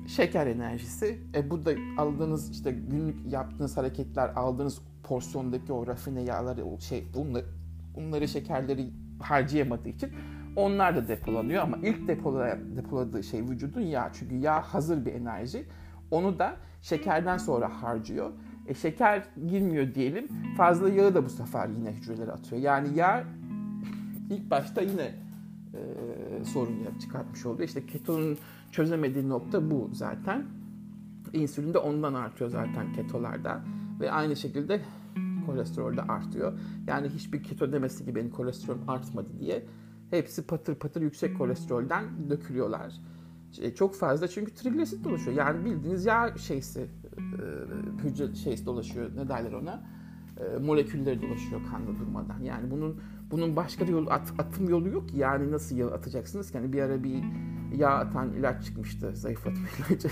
şeker 0.08 0.46
enerjisi. 0.46 1.18
E 1.34 1.50
bu 1.50 1.66
da 1.66 1.72
aldığınız 1.98 2.50
işte 2.50 2.70
günlük 2.70 3.32
yaptığınız 3.32 3.76
hareketler, 3.76 4.28
aldığınız 4.28 4.82
porsiyondaki 5.02 5.72
o 5.72 5.86
rafine 5.86 6.22
yağları, 6.22 6.64
o 6.64 6.80
şey, 6.80 7.04
bunları, 7.14 7.44
bunları 7.96 8.28
şekerleri 8.28 8.90
harcayamadığı 9.20 9.88
için 9.88 10.12
onlar 10.56 10.96
da 10.96 11.08
depolanıyor 11.08 11.62
ama 11.62 11.76
ilk 11.76 12.08
depoladığı, 12.08 12.76
depoladığı 12.76 13.22
şey 13.22 13.42
vücudun 13.42 13.80
yağ. 13.80 14.10
Çünkü 14.12 14.34
yağ 14.34 14.62
hazır 14.62 15.06
bir 15.06 15.12
enerji. 15.12 15.66
Onu 16.10 16.38
da 16.38 16.56
şekerden 16.82 17.38
sonra 17.38 17.82
harcıyor. 17.82 18.32
E, 18.68 18.74
şeker 18.74 19.22
girmiyor 19.48 19.94
diyelim. 19.94 20.28
Fazla 20.56 20.88
yağı 20.88 21.14
da 21.14 21.24
bu 21.24 21.28
sefer 21.28 21.68
yine 21.68 21.92
hücrelere 21.92 22.32
atıyor. 22.32 22.62
Yani 22.62 22.98
yağ 22.98 23.24
ilk 24.30 24.50
başta 24.50 24.80
yine 24.80 25.14
e, 25.74 26.44
sorun 26.44 26.98
çıkartmış 27.00 27.46
oluyor. 27.46 27.68
İşte 27.68 27.86
ketonun 27.86 28.38
çözemediği 28.72 29.28
nokta 29.28 29.70
bu 29.70 29.90
zaten. 29.92 30.46
İnsülin 31.32 31.74
de 31.74 31.78
ondan 31.78 32.14
artıyor 32.14 32.50
zaten 32.50 32.92
ketolarda. 32.92 33.60
Ve 34.00 34.10
aynı 34.10 34.36
şekilde 34.36 34.80
kolesterol 35.46 35.96
de 35.96 36.02
artıyor. 36.02 36.58
Yani 36.86 37.08
hiçbir 37.08 37.42
keto 37.42 37.72
demesi 37.72 38.04
ki 38.04 38.14
benim 38.14 38.30
kolesterolüm 38.30 38.88
artmadı 38.88 39.28
diye. 39.40 39.66
Hepsi 40.10 40.46
patır 40.46 40.74
patır 40.74 41.02
yüksek 41.02 41.38
kolesterolden 41.38 42.04
dökülüyorlar. 42.30 42.92
E, 43.60 43.74
çok 43.74 43.94
fazla 43.94 44.28
çünkü 44.28 44.54
trigliserit 44.54 45.06
oluşuyor. 45.06 45.36
Yani 45.36 45.64
bildiğiniz 45.64 46.06
yağ 46.06 46.36
şeysi 46.36 46.88
e, 47.18 48.04
hücre 48.04 48.34
şeysi 48.34 48.66
dolaşıyor. 48.66 49.16
Ne 49.16 49.28
derler 49.28 49.52
ona? 49.52 49.82
E, 50.38 50.58
molekülleri 50.58 51.22
dolaşıyor 51.22 51.60
kanda 51.70 51.98
durmadan. 51.98 52.40
Yani 52.40 52.70
bunun 52.70 53.00
bunun 53.30 53.56
başka 53.56 53.86
bir 53.86 53.92
yolu, 53.92 54.10
at, 54.10 54.32
atım 54.38 54.68
yolu 54.68 54.88
yok. 54.88 55.14
Yani 55.14 55.52
nasıl 55.52 55.76
yağ 55.76 55.86
atacaksınız? 55.86 56.54
Yani 56.54 56.72
bir 56.72 56.82
ara 56.82 57.04
bir 57.04 57.22
yağ 57.76 57.90
atan 57.90 58.32
ilaç 58.32 58.64
çıkmıştı. 58.64 59.16
Zayıflatma 59.16 59.66
ilacı. 59.88 60.08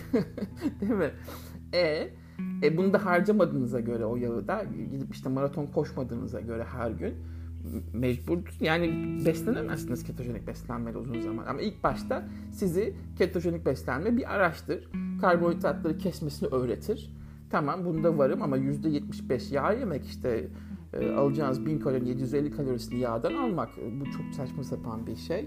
Değil 0.81 0.92
mi? 0.92 1.11
E, 1.73 2.11
e 2.62 2.77
bunu 2.77 2.92
da 2.92 3.05
harcamadığınıza 3.05 3.81
göre 3.81 4.05
o 4.05 4.16
yağı 4.16 4.49
da 4.49 4.64
gidip 4.90 5.14
işte 5.14 5.29
maraton 5.29 5.66
koşmadığınıza 5.66 6.40
göre 6.40 6.64
her 6.64 6.90
gün 6.90 7.14
mecbur 7.92 8.38
yani 8.61 9.16
beslenemezsiniz 9.27 10.05
ketojenik 10.05 10.47
beslenmeyle 10.47 10.99
uzun 10.99 11.21
zaman. 11.21 11.47
Ama 11.47 11.61
ilk 11.61 11.85
başta 11.85 12.29
sizi 12.53 12.95
ketojenik 13.19 13.66
beslenme 13.66 14.16
bir 14.16 14.35
araçtır. 14.35 14.88
Karbonhidratları 15.21 15.99
kesmesini 15.99 16.49
öğretir. 16.49 17.11
Tamam 17.51 17.85
bunda 17.85 18.19
varım 18.19 18.42
ama 18.42 18.59
%75 18.59 19.55
yağ 19.55 19.73
yemek 19.73 20.07
işte 20.07 20.49
e, 20.92 21.11
alacağınız 21.11 21.66
1000 21.66 21.79
kalori 21.79 22.09
750 22.09 22.51
kalorisini 22.51 23.01
yağdan 23.01 23.35
almak 23.35 23.69
bu 24.01 24.05
çok 24.05 24.35
saçma 24.37 24.64
sapan 24.64 25.07
bir 25.07 25.16
şey. 25.16 25.47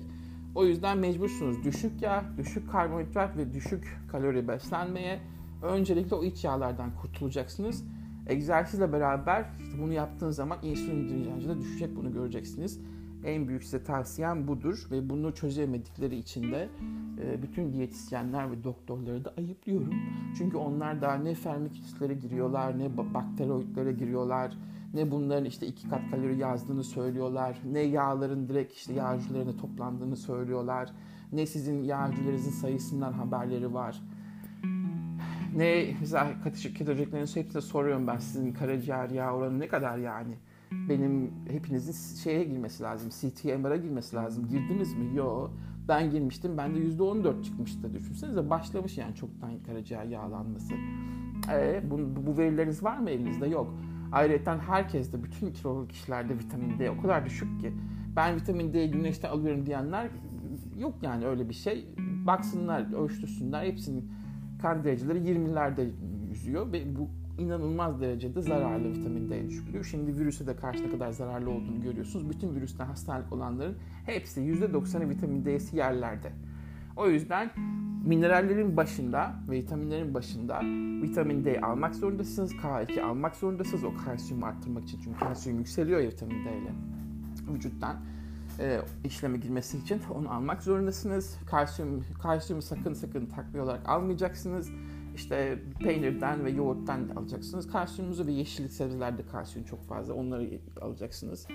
O 0.55 0.65
yüzden 0.65 0.97
mecbursunuz 0.97 1.63
düşük 1.63 2.01
yağ, 2.01 2.23
düşük 2.37 2.71
karbonhidrat 2.71 3.37
ve 3.37 3.53
düşük 3.53 3.97
kalori 4.11 4.47
beslenmeye. 4.47 5.19
Öncelikle 5.63 6.15
o 6.15 6.23
iç 6.23 6.43
yağlardan 6.43 6.95
kurtulacaksınız 6.95 7.83
Egzersizle 8.29 8.93
beraber 8.93 9.45
işte 9.59 9.81
bunu 9.81 9.93
yaptığınız 9.93 10.35
zaman 10.35 10.57
insülin 10.63 11.09
direnci 11.09 11.49
de 11.49 11.59
düşecek 11.59 11.95
bunu 11.95 12.13
göreceksiniz. 12.13 12.79
En 13.25 13.47
büyük 13.47 13.63
size 13.63 13.83
tavsiyem 13.83 14.47
budur 14.47 14.87
ve 14.91 15.09
bunu 15.09 15.35
çözemedikleri 15.35 16.15
için 16.15 16.51
de 16.51 16.69
e, 17.23 17.41
bütün 17.41 17.73
diyetisyenler 17.73 18.51
ve 18.51 18.63
doktorları 18.63 19.25
da 19.25 19.33
ayıplıyorum. 19.37 19.93
Çünkü 20.37 20.57
onlar 20.57 21.01
daha 21.01 21.15
ne 21.15 21.33
fermiküslere 21.33 22.13
giriyorlar, 22.13 22.79
ne 22.79 22.97
bakteroidlere 22.97 23.91
giriyorlar, 23.91 24.57
ne 24.93 25.11
bunların 25.11 25.45
işte 25.45 25.67
iki 25.67 25.89
kat 25.89 26.01
kalori 26.11 26.37
yazdığını 26.37 26.83
söylüyorlar, 26.83 27.57
ne 27.71 27.79
yağların 27.79 28.47
direkt 28.47 28.73
işte 28.73 28.93
yağ 28.93 29.17
hücrelerine 29.17 29.57
toplandığını 29.57 30.15
söylüyorlar, 30.15 30.89
ne 31.31 31.45
sizin 31.45 31.83
yağ 31.83 32.11
hücrelerinizin 32.11 32.51
sayısından 32.51 33.13
haberleri 33.13 33.73
var 33.73 34.01
ne 35.59 35.95
mesela 35.99 36.27
ketojeniklerin 36.75 37.21
hepsine 37.21 37.61
soruyorum 37.61 38.07
ben 38.07 38.17
sizin 38.17 38.53
karaciğer 38.53 39.09
yağ 39.09 39.33
oranı 39.33 39.59
ne 39.59 39.67
kadar 39.67 39.97
yani? 39.97 40.33
Benim 40.71 41.31
hepinizin 41.49 42.21
şeye 42.23 42.43
girmesi 42.43 42.83
lazım. 42.83 43.09
CT 43.09 43.45
MR'a 43.45 43.75
girmesi 43.75 44.15
lazım. 44.15 44.47
Girdiniz 44.47 44.93
mi? 44.93 45.15
Yok. 45.15 45.51
Ben 45.87 46.11
girmiştim. 46.11 46.57
Bende 46.57 46.79
%14 46.79 47.43
çıkmıştı. 47.43 47.93
Düşünsenize 47.93 48.49
başlamış 48.49 48.97
yani 48.97 49.15
çoktan 49.15 49.51
karaciğer 49.65 50.05
yağlanması. 50.05 50.73
E, 51.51 51.81
bu, 51.91 52.25
bu 52.27 52.37
verileriniz 52.37 52.83
var 52.83 52.97
mı 52.97 53.09
elinizde? 53.09 53.47
Yok. 53.47 53.73
Ayrıca 54.11 54.59
herkeste, 54.59 55.23
bütün 55.23 55.51
kiloluk 55.51 55.89
kişilerde 55.89 56.39
vitamin 56.39 56.79
D 56.79 56.91
o 56.91 57.01
kadar 57.01 57.25
düşük 57.25 57.61
ki. 57.61 57.73
Ben 58.15 58.35
vitamin 58.35 58.73
D 58.73 58.87
güneşten 58.87 59.29
alıyorum 59.29 59.65
diyenler 59.65 60.09
yok 60.77 60.95
yani 61.01 61.25
öyle 61.25 61.49
bir 61.49 61.53
şey. 61.53 61.85
Baksınlar, 62.25 62.93
ölçtürsünler. 62.93 63.65
Hepsinin 63.65 64.11
kan 64.61 64.83
dereceleri 64.83 65.19
20'lerde 65.19 65.89
yüzüyor 66.29 66.71
ve 66.73 66.95
bu 66.95 67.09
inanılmaz 67.41 68.01
derecede 68.01 68.41
zararlı 68.41 68.93
vitamin 68.93 69.29
D 69.29 69.47
düşüklüğü. 69.47 69.83
Şimdi 69.83 70.19
virüse 70.19 70.47
de 70.47 70.55
karşı 70.55 70.83
ne 70.83 70.89
kadar 70.89 71.11
zararlı 71.11 71.49
olduğunu 71.49 71.81
görüyorsunuz. 71.81 72.29
Bütün 72.29 72.55
virüsten 72.55 72.85
hastalık 72.85 73.33
olanların 73.33 73.77
hepsi 74.05 74.41
%90'ı 74.41 75.09
vitamin 75.09 75.45
D'si 75.45 75.77
yerlerde. 75.77 76.31
O 76.97 77.09
yüzden 77.09 77.51
minerallerin 78.05 78.77
başında, 78.77 79.35
vitaminlerin 79.49 80.13
başında 80.13 80.61
vitamin 81.03 81.45
D 81.45 81.61
almak 81.61 81.95
zorundasınız. 81.95 82.53
K2 82.53 83.01
almak 83.01 83.35
zorundasınız 83.35 83.83
o 83.83 83.93
kalsiyumu 84.05 84.45
arttırmak 84.45 84.83
için. 84.83 84.99
Çünkü 85.03 85.19
kalsiyum 85.19 85.59
yükseliyor 85.59 85.99
ya 85.99 86.09
vitamin 86.09 86.45
D 86.45 86.57
ile 86.57 86.71
vücuttan 87.53 87.97
e, 88.59 88.81
işleme 89.03 89.37
girmesi 89.37 89.77
için 89.77 90.01
onu 90.15 90.33
almak 90.33 90.63
zorundasınız. 90.63 91.37
Kalsiyum, 91.49 92.05
kalsiyumu 92.21 92.61
sakın 92.61 92.93
sakın 92.93 93.25
takviye 93.25 93.63
olarak 93.63 93.89
almayacaksınız. 93.89 94.71
İşte 95.15 95.59
peynirden 95.79 96.45
ve 96.45 96.51
yoğurttan 96.51 97.09
alacaksınız. 97.15 97.71
Kalsiyumunuzu 97.71 98.27
ve 98.27 98.31
yeşillik 98.31 98.71
sebzelerde 98.71 99.25
kalsiyum 99.25 99.67
çok 99.67 99.83
fazla. 99.83 100.13
Onları 100.13 100.59
alacaksınız. 100.81 101.47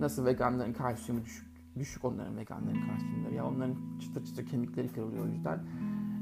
Nasıl 0.00 0.26
veganların 0.26 0.72
kalsiyumu 0.72 1.24
düşük, 1.24 1.46
düşük 1.78 2.04
onların 2.04 2.36
veganların 2.36 2.86
kalsiyumları. 2.88 3.34
Ya 3.34 3.46
onların 3.46 3.76
çıtır 4.00 4.24
çıtır 4.24 4.46
kemikleri 4.46 4.88
kırılıyor 4.88 5.24
o 5.24 5.28
yüzden. 5.28 5.64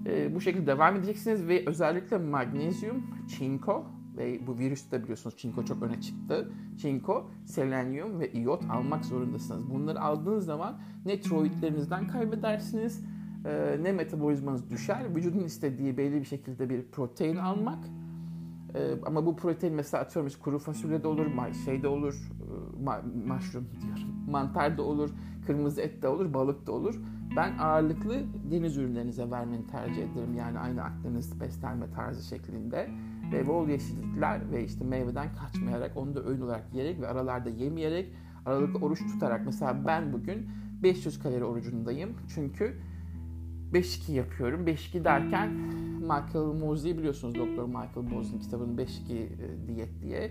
E, 0.06 0.34
bu 0.34 0.40
şekilde 0.40 0.66
devam 0.66 0.96
edeceksiniz 0.96 1.48
ve 1.48 1.62
özellikle 1.66 2.18
magnezyum, 2.18 3.06
çinko 3.28 3.86
ve 4.16 4.46
bu 4.46 4.58
virüste 4.58 5.02
biliyorsunuz 5.02 5.36
çinko 5.36 5.64
çok 5.64 5.82
öne 5.82 6.00
çıktı. 6.00 6.50
Çinko, 6.78 7.30
selenyum 7.44 8.20
ve 8.20 8.32
iot 8.32 8.64
almak 8.70 9.04
zorundasınız. 9.04 9.70
Bunları 9.70 10.00
aldığınız 10.00 10.44
zaman 10.44 10.78
ne 11.06 11.20
tiroidlerinizden 11.20 12.08
kaybedersiniz 12.08 13.04
e, 13.44 13.78
ne 13.82 13.92
metabolizmanız 13.92 14.70
düşer. 14.70 15.16
Vücudun 15.16 15.44
istediği 15.44 15.96
belli 15.96 16.20
bir 16.20 16.24
şekilde 16.24 16.70
bir 16.70 16.82
protein 16.82 17.36
almak. 17.36 17.78
E, 18.74 18.94
ama 19.06 19.26
bu 19.26 19.36
protein 19.36 19.74
mesela 19.74 20.02
atıyorum 20.02 20.32
kuru 20.42 20.58
fasulye 20.58 21.02
de 21.02 21.08
olur, 21.08 21.26
şey 21.64 21.82
de 21.82 21.88
olur, 21.88 22.14
e, 22.14 23.28
mushroom 23.28 23.66
diyorum, 23.82 24.14
mantar 24.30 24.78
da 24.78 24.82
olur, 24.82 25.10
kırmızı 25.46 25.80
et 25.80 26.02
de 26.02 26.08
olur, 26.08 26.34
balık 26.34 26.66
da 26.66 26.72
olur. 26.72 27.00
Ben 27.36 27.58
ağırlıklı 27.58 28.22
deniz 28.50 28.76
ürünlerinize 28.76 29.30
vermeni 29.30 29.66
tercih 29.66 30.02
ederim. 30.12 30.34
Yani 30.34 30.58
aynı 30.58 30.82
Akdeniz 30.82 31.40
beslenme 31.40 31.90
tarzı 31.90 32.28
şeklinde 32.28 32.90
ve 33.32 33.46
bol 33.46 33.68
yeşillikler 33.68 34.50
ve 34.50 34.64
işte 34.64 34.84
meyveden 34.84 35.28
kaçmayarak 35.34 35.96
onu 35.96 36.14
da 36.14 36.24
öğün 36.24 36.40
olarak 36.40 36.64
yiyerek 36.72 37.00
ve 37.00 37.08
aralarda 37.08 37.48
yemeyerek 37.50 38.12
aralıklı 38.46 38.86
oruç 38.86 38.98
tutarak 39.12 39.46
mesela 39.46 39.86
ben 39.86 40.12
bugün 40.12 40.48
500 40.82 41.18
kalori 41.18 41.44
orucundayım 41.44 42.10
çünkü 42.34 42.74
5-2 43.72 44.12
yapıyorum. 44.12 44.66
5-2 44.66 45.04
derken 45.04 45.50
Michael 46.00 46.60
Mosley 46.60 46.98
biliyorsunuz 46.98 47.34
Doktor 47.34 47.66
Michael 47.66 48.14
Mosley'in 48.14 48.40
kitabının 48.40 48.76
5-2 48.76 48.86
e, 49.12 49.28
diyet 49.68 50.02
diye. 50.02 50.30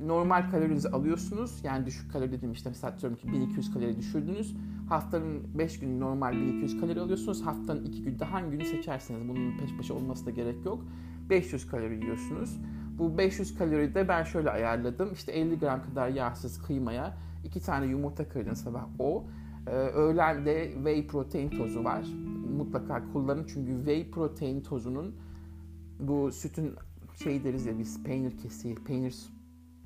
Normal 0.00 0.50
kalorinizi 0.50 0.88
alıyorsunuz. 0.88 1.60
Yani 1.64 1.86
düşük 1.86 2.12
kalori 2.12 2.32
dediğim 2.32 2.52
işte 2.52 2.68
mesela 2.68 2.98
diyorum 3.00 3.18
ki 3.18 3.32
1200 3.32 3.74
kalori 3.74 3.98
düşürdünüz. 3.98 4.56
Haftanın 4.88 5.58
5 5.58 5.80
günü 5.80 6.00
normal 6.00 6.32
1200 6.32 6.80
kalori 6.80 7.00
alıyorsunuz. 7.00 7.46
Haftanın 7.46 7.84
2 7.84 8.02
günde 8.02 8.24
hangi 8.24 8.50
günü 8.50 8.64
seçerseniz 8.64 9.28
bunun 9.28 9.58
peş 9.58 9.76
peşe 9.76 9.92
olması 9.92 10.26
da 10.26 10.30
gerek 10.30 10.64
yok. 10.64 10.84
500 11.30 11.66
kalori 11.66 11.94
yiyorsunuz. 11.94 12.60
Bu 12.98 13.18
500 13.18 13.58
kalori 13.58 13.94
de 13.94 14.08
ben 14.08 14.22
şöyle 14.22 14.50
ayarladım. 14.50 15.12
İşte 15.12 15.32
50 15.32 15.58
gram 15.58 15.82
kadar 15.82 16.08
yağsız 16.08 16.62
kıymaya 16.62 17.16
2 17.44 17.60
tane 17.60 17.86
yumurta 17.86 18.28
kırdın 18.28 18.54
sabah 18.54 18.86
o. 18.98 19.24
Ee, 19.66 19.70
öğlende 19.70 20.72
whey 20.74 21.06
protein 21.06 21.50
tozu 21.50 21.84
var. 21.84 22.04
Mutlaka 22.56 23.12
kullanın 23.12 23.46
çünkü 23.46 23.76
whey 23.76 24.10
protein 24.10 24.60
tozunun 24.60 25.14
bu 26.00 26.32
sütün 26.32 26.74
şey 27.22 27.44
deriz 27.44 27.66
ya 27.66 27.78
biz 27.78 28.02
peynir 28.02 28.38
kesiği, 28.38 28.74
peynir 28.74 29.14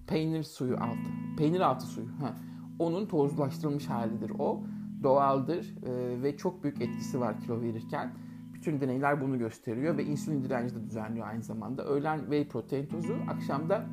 peynir 0.06 0.42
suyu 0.42 0.76
altı, 0.76 1.10
peynir 1.36 1.60
altı 1.60 1.86
suyu. 1.86 2.06
Ha. 2.20 2.36
Onun 2.78 3.06
tozlaştırılmış 3.06 3.86
halidir 3.86 4.32
o. 4.38 4.62
Doğaldır 5.02 5.74
e, 5.86 6.22
ve 6.22 6.36
çok 6.36 6.64
büyük 6.64 6.82
etkisi 6.82 7.20
var 7.20 7.40
kilo 7.40 7.60
verirken. 7.60 8.12
Bütün 8.68 8.80
deneyler 8.80 9.20
bunu 9.20 9.38
gösteriyor 9.38 9.96
ve 9.96 10.04
insülin 10.04 10.44
direnci 10.44 10.74
de 10.74 10.84
düzenliyor 10.84 11.26
aynı 11.26 11.42
zamanda. 11.42 11.84
Öğlen 11.84 12.18
whey 12.18 12.48
protein 12.48 12.86
tozu, 12.86 13.16
akşamda 13.28 13.86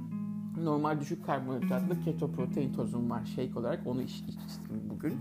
normal 0.63 0.99
düşük 0.99 1.25
karbonhidratlı 1.25 2.01
keto 2.01 2.31
protein 2.31 2.73
tozum 2.73 3.09
var 3.09 3.25
shake 3.25 3.59
olarak. 3.59 3.87
Onu 3.87 4.01
iç, 4.01 4.11
içtim 4.11 4.89
bugün. 4.89 5.13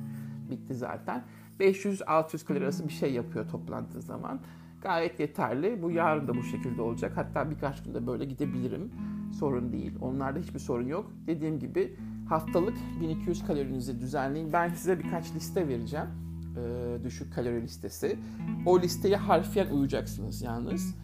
Bitti 0.51 0.75
zaten. 0.75 1.25
500-600 1.61 2.45
kalori 2.45 2.65
arası 2.65 2.89
bir 2.89 2.93
şey 2.93 3.13
yapıyor 3.13 3.49
toplantığı 3.49 4.03
zaman. 4.03 4.41
Gayet 4.83 5.21
yeterli. 5.21 5.83
Bu 5.83 5.91
yarın 5.91 6.29
da 6.29 6.35
bu 6.35 6.43
şekilde 6.43 6.83
olacak. 6.83 7.13
Hatta 7.17 7.51
birkaç 7.51 7.83
günde 7.83 8.07
böyle 8.07 8.25
gidebilirim. 8.25 8.91
Sorun 9.39 9.73
değil. 9.73 9.93
Onlarda 10.01 10.39
hiçbir 10.39 10.59
sorun 10.59 10.87
yok. 10.87 11.13
Dediğim 11.27 11.59
gibi 11.59 11.97
haftalık 12.29 12.77
1200 13.01 13.47
kalorinizi 13.47 14.01
düzenleyin. 14.01 14.53
Ben 14.53 14.69
size 14.69 14.99
birkaç 14.99 15.35
liste 15.35 15.69
vereceğim 15.69 16.07
e, 16.57 17.05
düşük 17.05 17.35
kalori 17.35 17.63
listesi. 17.63 18.19
O 18.67 18.81
listeye 18.81 19.17
harfiyen 19.17 19.67
uyacaksınız 19.71 20.43
yalnız. 20.43 20.95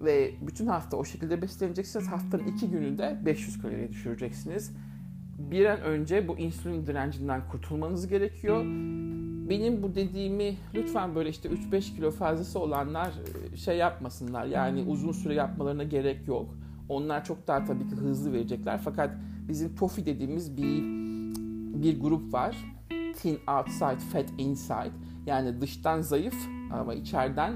Ve 0.00 0.34
bütün 0.46 0.66
hafta 0.66 0.96
o 0.96 1.04
şekilde 1.04 1.42
besleneceksiniz. 1.42 2.08
Haftanın 2.08 2.46
iki 2.46 2.70
gününde 2.70 3.18
500 3.26 3.62
kalori 3.62 3.88
düşüreceksiniz. 3.88 4.72
Bir 5.38 5.66
an 5.66 5.80
önce 5.80 6.28
bu 6.28 6.38
insülin 6.38 6.86
direncinden 6.86 7.48
kurtulmanız 7.48 8.08
gerekiyor. 8.08 8.64
Benim 9.50 9.82
bu 9.82 9.94
dediğimi 9.94 10.56
lütfen 10.74 11.14
böyle 11.14 11.28
işte 11.30 11.48
3-5 11.48 11.80
kilo 11.80 12.10
fazlası 12.10 12.58
olanlar 12.58 13.12
e, 13.52 13.56
şey 13.56 13.76
yapmasınlar. 13.76 14.46
Yani 14.46 14.82
uzun 14.82 15.12
süre 15.12 15.34
yapmalarına 15.34 15.84
gerek 15.84 16.28
yok. 16.28 16.54
Onlar 16.88 17.24
çok 17.24 17.46
daha 17.46 17.64
tabii 17.64 17.88
ki 17.88 17.96
hızlı 17.96 18.32
verecekler. 18.32 18.80
Fakat 18.84 19.10
bizim 19.48 19.74
TOFI 19.74 20.06
dediğimiz 20.06 20.56
bir 20.56 20.98
bir 21.82 22.00
grup 22.00 22.32
var 22.32 22.77
thin 23.18 23.38
outside, 23.58 23.98
fat 24.12 24.30
inside. 24.38 24.92
Yani 25.26 25.60
dıştan 25.60 26.00
zayıf 26.00 26.34
ama 26.72 26.94
içeriden 26.94 27.52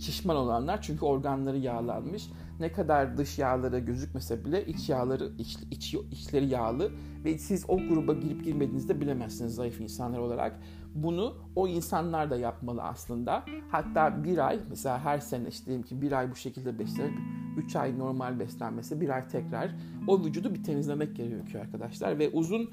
şişman 0.00 0.36
olanlar 0.36 0.82
çünkü 0.82 1.04
organları 1.04 1.58
yağlanmış. 1.58 2.30
Ne 2.60 2.72
kadar 2.72 3.16
dış 3.16 3.38
yağları 3.38 3.78
gözükmese 3.78 4.44
bile 4.44 4.66
iç 4.66 4.88
yağları 4.88 5.32
iç, 5.38 5.58
iç, 5.70 5.94
içleri 6.10 6.46
yağlı 6.46 6.90
ve 7.24 7.38
siz 7.38 7.64
o 7.68 7.76
gruba 7.76 8.12
girip 8.12 8.44
girmediğinizde 8.44 9.00
bilemezsiniz 9.00 9.54
zayıf 9.54 9.80
insanlar 9.80 10.18
olarak. 10.18 10.60
Bunu 10.94 11.34
o 11.56 11.68
insanlar 11.68 12.30
da 12.30 12.36
yapmalı 12.36 12.82
aslında. 12.82 13.44
Hatta 13.70 14.24
bir 14.24 14.46
ay 14.48 14.60
mesela 14.68 15.04
her 15.04 15.18
sene 15.18 15.48
işte 15.48 15.66
diyelim 15.66 15.86
ki 15.86 16.02
bir 16.02 16.12
ay 16.12 16.30
bu 16.30 16.36
şekilde 16.36 16.78
beslenip 16.78 17.18
3 17.56 17.76
ay 17.76 17.98
normal 17.98 18.40
beslenmesi 18.40 19.00
bir 19.00 19.08
ay 19.08 19.28
tekrar 19.28 19.74
o 20.06 20.24
vücudu 20.24 20.54
bir 20.54 20.64
temizlemek 20.64 21.16
gerekiyor 21.16 21.64
arkadaşlar 21.64 22.18
ve 22.18 22.30
uzun 22.30 22.70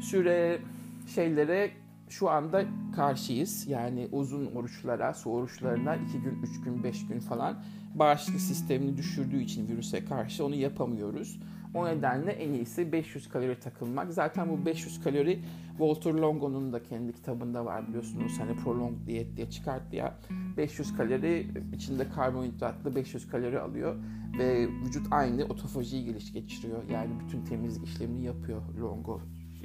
süre 0.00 0.60
şeylere 1.06 1.70
şu 2.08 2.30
anda 2.30 2.64
karşıyız. 2.96 3.68
Yani 3.68 4.08
uzun 4.12 4.46
oruçlara, 4.46 5.14
su 5.14 5.30
oruçlarına 5.30 5.96
2 5.96 6.18
gün, 6.18 6.42
3 6.42 6.60
gün, 6.60 6.84
5 6.84 7.06
gün 7.06 7.20
falan 7.20 7.62
bağışıklık 7.94 8.40
sistemini 8.40 8.96
düşürdüğü 8.96 9.40
için 9.40 9.68
virüse 9.68 10.04
karşı 10.04 10.44
onu 10.44 10.54
yapamıyoruz. 10.54 11.40
O 11.74 11.86
nedenle 11.86 12.32
en 12.32 12.52
iyisi 12.52 12.92
500 12.92 13.28
kalori 13.28 13.60
takılmak. 13.60 14.12
Zaten 14.12 14.48
bu 14.48 14.66
500 14.66 15.04
kalori 15.04 15.40
Walter 15.68 16.12
Longo'nun 16.12 16.72
da 16.72 16.82
kendi 16.82 17.12
kitabında 17.12 17.64
var 17.64 17.88
biliyorsunuz. 17.88 18.32
Hani 18.38 18.56
prolong 18.56 19.06
diyet 19.06 19.36
diye 19.36 19.50
çıkarttı 19.50 19.96
ya. 19.96 20.14
500 20.56 20.96
kalori 20.96 21.46
içinde 21.74 22.08
karbonhidratlı 22.08 22.96
500 22.96 23.28
kalori 23.28 23.60
alıyor 23.60 23.96
ve 24.38 24.68
vücut 24.68 25.06
aynı 25.10 25.44
otofajiyi 25.44 26.04
geliş 26.04 26.32
geçiriyor. 26.32 26.82
Yani 26.90 27.10
bütün 27.20 27.44
temizlik 27.44 27.88
işlemini 27.88 28.24
yapıyor 28.24 28.62
Longo 28.80 29.20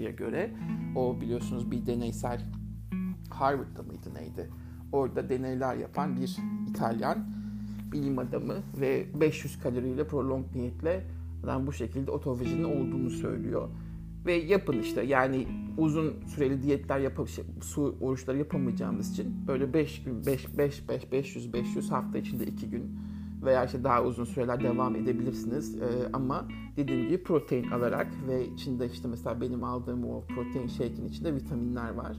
göre. 0.08 0.52
O 0.96 1.22
biliyorsunuz 1.22 1.72
bir 1.72 1.86
deneysel 1.86 2.42
Harvard'da 3.30 3.84
mıydı 3.84 4.14
neydi? 4.14 4.50
Orada 4.92 5.30
deneyler 5.30 5.76
yapan 5.76 6.16
bir 6.16 6.38
İtalyan 6.70 7.18
bilim 7.92 8.20
adamı 8.20 8.56
ve 8.82 9.06
500 9.22 9.60
kaloriyle 9.60 10.08
prolong 10.08 10.46
niyetle 10.56 11.06
bu 11.68 11.74
şekilde 11.74 12.12
otofajinin 12.12 12.64
olduğunu 12.64 13.10
söylüyor. 13.10 13.70
Ve 14.26 14.34
yapın 14.34 14.80
işte 14.80 15.02
yani 15.02 15.48
uzun 15.78 16.14
süreli 16.28 16.64
diyetler 16.64 17.00
yapıp 17.00 17.30
şey, 17.30 17.46
su 17.62 17.98
oruçları 18.02 18.38
yapamayacağımız 18.38 19.12
için 19.12 19.48
böyle 19.48 19.74
5 19.74 20.04
gün 20.04 20.26
5 20.26 20.58
5 20.58 20.90
5 20.90 21.12
500 21.12 21.54
500 21.54 21.92
hafta 21.92 22.18
içinde 22.18 22.46
2 22.46 22.70
gün 22.70 23.00
veya 23.44 23.66
işte 23.66 23.84
daha 23.84 24.04
uzun 24.04 24.24
süreler 24.24 24.64
devam 24.64 24.96
edebilirsiniz. 24.96 25.82
Ee, 25.82 26.10
ama 26.14 26.48
dediğim 26.78 27.08
gibi 27.08 27.24
protein 27.24 27.72
alarak 27.72 28.08
ve 28.28 28.48
içinde 28.48 28.86
işte 28.86 29.08
mesela 29.08 29.42
benim 29.42 29.64
aldığım 29.64 30.06
o 30.06 30.24
protein 30.36 30.68
shake'in 30.68 31.06
içinde 31.06 31.36
vitaminler 31.36 31.94
var. 31.94 32.18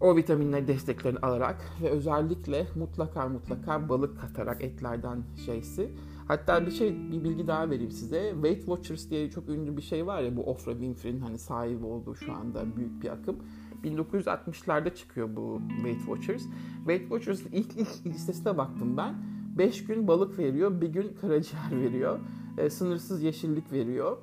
O 0.00 0.16
vitaminler 0.16 0.68
desteklerini 0.68 1.18
alarak 1.18 1.70
ve 1.82 1.88
özellikle 1.90 2.66
mutlaka 2.74 3.28
mutlaka 3.28 3.88
balık 3.88 4.20
katarak 4.20 4.62
etlerden 4.64 5.22
şeysi. 5.46 5.90
Hatta 6.28 6.66
bir 6.66 6.70
şey 6.70 7.10
bir 7.12 7.24
bilgi 7.24 7.46
daha 7.46 7.70
vereyim 7.70 7.90
size. 7.90 8.32
Weight 8.32 8.58
Watchers 8.58 9.10
diye 9.10 9.30
çok 9.30 9.48
ünlü 9.48 9.76
bir 9.76 9.82
şey 9.82 10.06
var 10.06 10.22
ya 10.22 10.36
bu 10.36 10.42
Oprah 10.42 10.72
Winfrey'nin 10.72 11.20
hani 11.20 11.38
sahibi 11.38 11.86
olduğu 11.86 12.14
şu 12.14 12.32
anda 12.32 12.76
büyük 12.76 13.02
bir 13.02 13.08
akım. 13.08 13.36
1960'larda 13.84 14.94
çıkıyor 14.94 15.36
bu 15.36 15.60
Weight 15.68 15.98
Watchers. 15.98 16.42
Weight 16.76 17.02
Watchers'ın 17.02 17.52
ilk, 17.52 17.76
ilk 17.76 18.06
listesine 18.06 18.58
baktım 18.58 18.96
ben 18.96 19.14
5 19.58 19.84
gün 19.84 20.08
balık 20.08 20.38
veriyor, 20.38 20.80
bir 20.80 20.88
gün 20.88 21.16
karaciğer 21.20 21.80
veriyor. 21.80 22.18
e, 22.58 22.70
sınırsız 22.70 23.22
yeşillik 23.22 23.72
veriyor. 23.72 24.16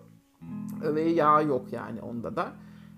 Ve 0.82 1.02
yağ 1.02 1.42
yok 1.42 1.74
yani 1.74 2.02
onda 2.02 2.36
da. 2.36 2.54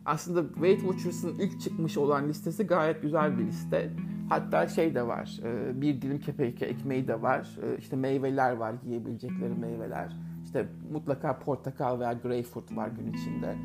Aslında 0.05 0.53
Weight 0.53 0.81
Watchers'ın 0.81 1.39
ilk 1.39 1.61
çıkmış 1.61 1.97
olan 1.97 2.29
listesi 2.29 2.63
gayet 2.63 3.01
güzel 3.01 3.39
bir 3.39 3.45
liste. 3.45 3.91
Hatta 4.29 4.67
şey 4.67 4.95
de 4.95 5.07
var, 5.07 5.39
e, 5.43 5.81
bir 5.81 6.01
dilim 6.01 6.19
kepek 6.19 6.61
ekmeği 6.61 7.07
de 7.07 7.21
var. 7.21 7.57
E, 7.63 7.77
işte 7.77 7.95
meyveler 7.95 8.51
var, 8.51 8.75
yiyebilecekleri 8.85 9.53
meyveler. 9.53 10.17
İşte 10.43 10.67
mutlaka 10.91 11.39
portakal 11.39 11.99
veya 11.99 12.13
greyfurt 12.13 12.75
var 12.75 12.87
gün 12.87 13.13
içinde. 13.13 13.55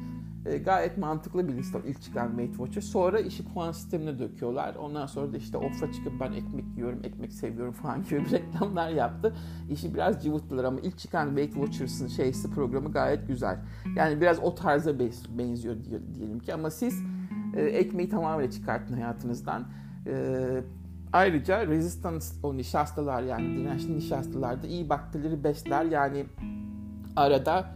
E, 0.47 0.59
gayet 0.59 0.99
mantıklı 0.99 1.49
bir 1.49 1.57
liste 1.57 1.79
ilk 1.87 2.03
çıkan 2.03 2.29
Weight 2.29 2.57
Watcher. 2.57 2.81
Sonra 2.81 3.21
işi 3.21 3.45
puan 3.45 3.73
sistemine 3.73 4.19
döküyorlar. 4.19 4.75
Ondan 4.75 5.07
sonra 5.07 5.33
da 5.33 5.37
işte 5.37 5.59
ofra 5.59 5.93
çıkıp 5.93 6.13
ben 6.21 6.33
ekmek 6.33 6.65
yiyorum, 6.77 7.01
ekmek 7.05 7.33
seviyorum 7.33 7.73
falan 7.73 8.03
gibi 8.11 8.31
reklamlar 8.31 8.91
yaptı. 8.91 9.37
İşi 9.71 9.95
biraz 9.95 10.25
cıvıttılar 10.25 10.65
ama 10.65 10.81
ilk 10.81 10.99
çıkan 10.99 11.27
Weight 11.27 11.55
Watchers'ın 11.55 12.07
şeysi 12.07 12.51
programı 12.51 12.93
gayet 12.93 13.29
güzel. 13.29 13.59
Yani 13.97 14.21
biraz 14.21 14.39
o 14.39 14.55
tarza 14.55 14.99
benziyor 15.39 15.77
diyelim 16.15 16.39
ki 16.39 16.55
ama 16.55 16.71
siz 16.71 17.03
e, 17.57 17.63
ekmeği 17.63 18.09
tamamen 18.09 18.51
çıkartın 18.51 18.95
hayatınızdan. 18.95 19.67
E, 20.07 20.47
ayrıca 21.13 21.67
resistance 21.67 22.27
o 22.43 22.57
nişastalar 22.57 23.23
yani 23.23 23.57
dirençli 23.57 23.97
nişastalar 23.97 24.63
da 24.63 24.67
iyi 24.67 24.89
bakterileri 24.89 25.45
besler. 25.45 25.85
Yani 25.85 26.27
arada 27.17 27.76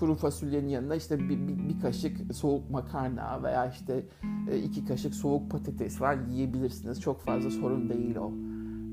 kuru 0.00 0.14
fasulyenin 0.14 0.68
yanına 0.68 0.94
işte 0.94 1.18
bir, 1.18 1.48
bir, 1.48 1.68
bir 1.68 1.80
kaşık 1.80 2.34
soğuk 2.34 2.70
makarna 2.70 3.42
veya 3.42 3.70
işte 3.70 4.04
e, 4.50 4.58
iki 4.58 4.84
kaşık 4.84 5.14
soğuk 5.14 5.50
patates 5.50 5.96
falan 5.96 6.28
yiyebilirsiniz. 6.28 7.00
Çok 7.00 7.20
fazla 7.20 7.50
sorun 7.50 7.88
değil 7.90 8.16
o. 8.16 8.32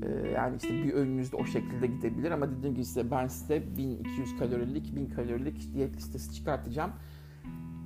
E, 0.02 0.28
yani 0.30 0.56
işte 0.62 0.84
bir 0.84 0.92
önünüzde 0.92 1.36
o 1.36 1.44
şekilde 1.44 1.86
gidebilir 1.86 2.30
ama 2.30 2.50
dediğim 2.50 2.74
gibi 2.74 2.84
size 2.84 3.10
ben 3.10 3.26
size 3.26 3.76
1200 3.76 4.38
kalorilik 4.38 4.96
1000 4.96 5.06
kalorilik 5.06 5.74
diyet 5.74 5.96
listesi 5.96 6.34
çıkartacağım. 6.34 6.90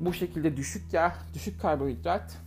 Bu 0.01 0.13
şekilde 0.13 0.57
düşük 0.57 0.93
yağ, 0.93 1.15
düşük 1.35 1.61
karbonhidrat 1.61 2.39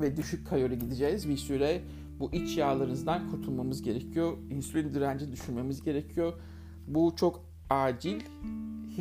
ve 0.00 0.16
düşük 0.16 0.46
kalori 0.46 0.78
gideceğiz. 0.78 1.28
Bir 1.28 1.36
süre 1.36 1.82
bu 2.20 2.32
iç 2.32 2.56
yağlarınızdan 2.56 3.30
kurtulmamız 3.30 3.82
gerekiyor. 3.82 4.36
İnsülin 4.50 4.94
direnci 4.94 5.32
düşürmemiz 5.32 5.82
gerekiyor. 5.82 6.32
Bu 6.86 7.12
çok 7.16 7.44
acil 7.70 8.20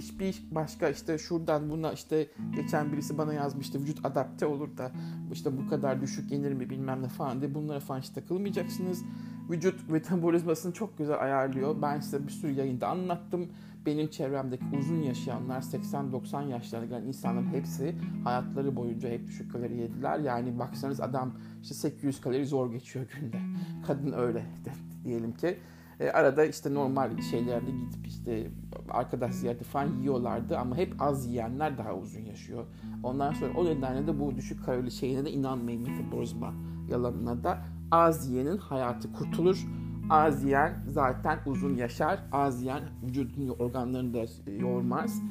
hiçbir 0.01 0.43
başka 0.51 0.89
işte 0.89 1.17
şuradan 1.17 1.69
buna 1.69 1.91
işte 1.91 2.27
geçen 2.55 2.91
birisi 2.91 3.17
bana 3.17 3.33
yazmıştı 3.33 3.79
vücut 3.79 4.05
adapte 4.05 4.45
olur 4.45 4.77
da 4.77 4.91
işte 5.31 5.57
bu 5.57 5.69
kadar 5.69 6.01
düşük 6.01 6.31
yenir 6.31 6.53
mi 6.53 6.69
bilmem 6.69 7.03
ne 7.03 7.07
falan 7.07 7.41
diye 7.41 7.55
bunlara 7.55 7.79
falan 7.79 7.99
hiç 7.99 8.09
takılmayacaksınız. 8.09 9.03
Vücut 9.49 9.89
metabolizmasını 9.89 10.73
çok 10.73 10.97
güzel 10.97 11.21
ayarlıyor. 11.21 11.81
Ben 11.81 11.99
size 11.99 12.27
bir 12.27 12.31
sürü 12.31 12.51
yayında 12.51 12.87
anlattım. 12.87 13.49
Benim 13.85 14.07
çevremdeki 14.07 14.65
uzun 14.79 15.01
yaşayanlar 15.01 15.61
80-90 15.61 16.47
yaşlarına 16.47 16.85
gelen 16.85 17.07
insanların 17.07 17.53
hepsi 17.53 17.95
hayatları 18.23 18.75
boyunca 18.75 19.09
hep 19.09 19.27
düşük 19.27 19.51
kalori 19.51 19.77
yediler. 19.77 20.19
Yani 20.19 20.59
baksanız 20.59 21.01
adam 21.01 21.33
işte 21.61 21.75
800 21.75 22.21
kalori 22.21 22.45
zor 22.45 22.71
geçiyor 22.71 23.05
günde. 23.19 23.39
Kadın 23.87 24.11
öyle 24.11 24.45
diyelim 25.03 25.33
ki. 25.33 25.57
E, 25.99 26.11
arada 26.11 26.45
işte 26.45 26.73
normal 26.73 27.21
şeylerde 27.21 27.71
gidip 27.71 28.07
işte 28.07 28.51
arkadaş 28.89 29.33
ziyareti 29.35 29.63
falan 29.63 29.97
yiyorlardı 29.99 30.57
ama 30.57 30.77
hep 30.77 30.93
az 30.99 31.27
yiyenler 31.27 31.77
daha 31.77 31.95
uzun 31.95 32.21
yaşıyor. 32.21 32.65
Ondan 33.03 33.33
sonra 33.33 33.53
o 33.57 33.65
nedenle 33.65 34.07
de 34.07 34.19
bu 34.19 34.35
düşük 34.35 34.65
kalorili 34.65 34.91
şeyine 34.91 35.25
de 35.25 35.31
inanmayın 35.31 35.89
metabolizma 35.89 36.53
yalanına 36.89 37.43
da 37.43 37.57
az 37.91 38.29
yiyenin 38.29 38.57
hayatı 38.57 39.13
kurtulur. 39.13 39.67
Az 40.09 40.43
yiyen 40.43 40.83
zaten 40.87 41.39
uzun 41.45 41.75
yaşar. 41.75 42.19
Az 42.31 42.61
yiyen 42.61 42.83
vücudun 43.03 43.49
organlarını 43.49 44.13
da 44.13 44.51
yormaz. 44.51 45.21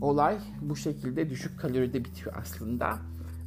Olay 0.00 0.38
bu 0.60 0.76
şekilde 0.76 1.30
düşük 1.30 1.60
kaloride 1.60 2.04
bitiyor 2.04 2.36
aslında. 2.40 2.98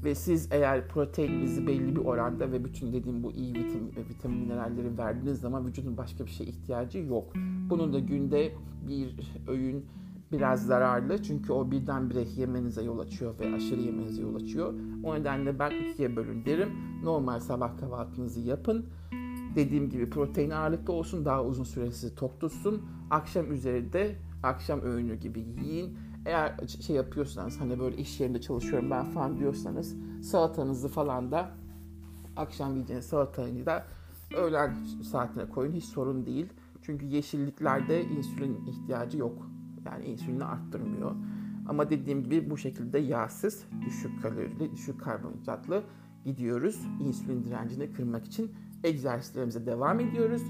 Ve 0.03 0.15
siz 0.15 0.47
eğer 0.51 0.87
proteininizi 0.87 1.67
belli 1.67 1.95
bir 1.95 2.01
oranda 2.01 2.51
ve 2.51 2.65
bütün 2.65 2.93
dediğim 2.93 3.23
bu 3.23 3.31
iyi 3.31 3.53
vitamin, 3.53 3.93
vitamin 4.09 4.37
mineralleri 4.37 4.97
verdiğiniz 4.97 5.39
zaman 5.39 5.67
vücudun 5.67 5.97
başka 5.97 6.25
bir 6.25 6.31
şeye 6.31 6.43
ihtiyacı 6.43 6.97
yok. 6.97 7.33
Bunun 7.69 7.93
da 7.93 7.99
günde 7.99 8.51
bir 8.87 9.15
öğün 9.47 9.85
biraz 10.31 10.65
zararlı 10.65 11.23
çünkü 11.23 11.53
o 11.53 11.71
birdenbire 11.71 12.23
yemenize 12.37 12.83
yol 12.83 12.99
açıyor 12.99 13.33
ve 13.39 13.55
aşırı 13.55 13.81
yemenize 13.81 14.21
yol 14.21 14.35
açıyor. 14.35 14.73
O 15.03 15.15
nedenle 15.15 15.59
ben 15.59 15.71
ikiye 15.71 16.15
bölün 16.15 16.45
derim. 16.45 16.69
Normal 17.03 17.39
sabah 17.39 17.77
kahvaltınızı 17.77 18.39
yapın. 18.39 18.85
Dediğim 19.55 19.89
gibi 19.89 20.09
protein 20.09 20.49
ağırlıklı 20.49 20.93
olsun 20.93 21.25
daha 21.25 21.45
uzun 21.45 21.63
süresi 21.63 22.15
tok 22.15 22.41
tutsun. 22.41 22.81
Akşam 23.09 23.51
üzeri 23.51 23.93
de 23.93 24.15
akşam 24.43 24.81
öğünü 24.81 25.15
gibi 25.15 25.39
yiyin 25.39 25.97
eğer 26.29 26.53
şey 26.67 26.95
yapıyorsanız 26.95 27.59
hani 27.59 27.79
böyle 27.79 27.97
iş 27.97 28.19
yerinde 28.19 28.41
çalışıyorum 28.41 28.91
ben 28.91 29.05
falan 29.05 29.39
diyorsanız 29.39 29.95
salatanızı 30.23 30.87
falan 30.87 31.31
da 31.31 31.51
akşam 32.35 32.73
yiyeceğiniz 32.73 33.05
salatayı 33.05 33.65
da 33.65 33.85
öğlen 34.37 34.75
saatine 35.03 35.49
koyun 35.49 35.73
hiç 35.73 35.83
sorun 35.83 36.25
değil. 36.25 36.47
Çünkü 36.81 37.05
yeşilliklerde 37.05 38.03
insülin 38.03 38.65
ihtiyacı 38.65 39.17
yok. 39.17 39.47
Yani 39.85 40.05
insülini 40.05 40.43
arttırmıyor. 40.43 41.11
Ama 41.67 41.89
dediğim 41.89 42.23
gibi 42.23 42.49
bu 42.49 42.57
şekilde 42.57 42.99
yağsız, 42.99 43.63
düşük 43.85 44.21
kalorili, 44.21 44.71
düşük 44.71 45.01
karbonhidratlı 45.01 45.83
gidiyoruz. 46.25 46.79
İnsülin 47.01 47.43
direncini 47.43 47.93
kırmak 47.93 48.25
için 48.25 48.51
egzersizlerimize 48.83 49.65
devam 49.65 49.99
ediyoruz. 49.99 50.41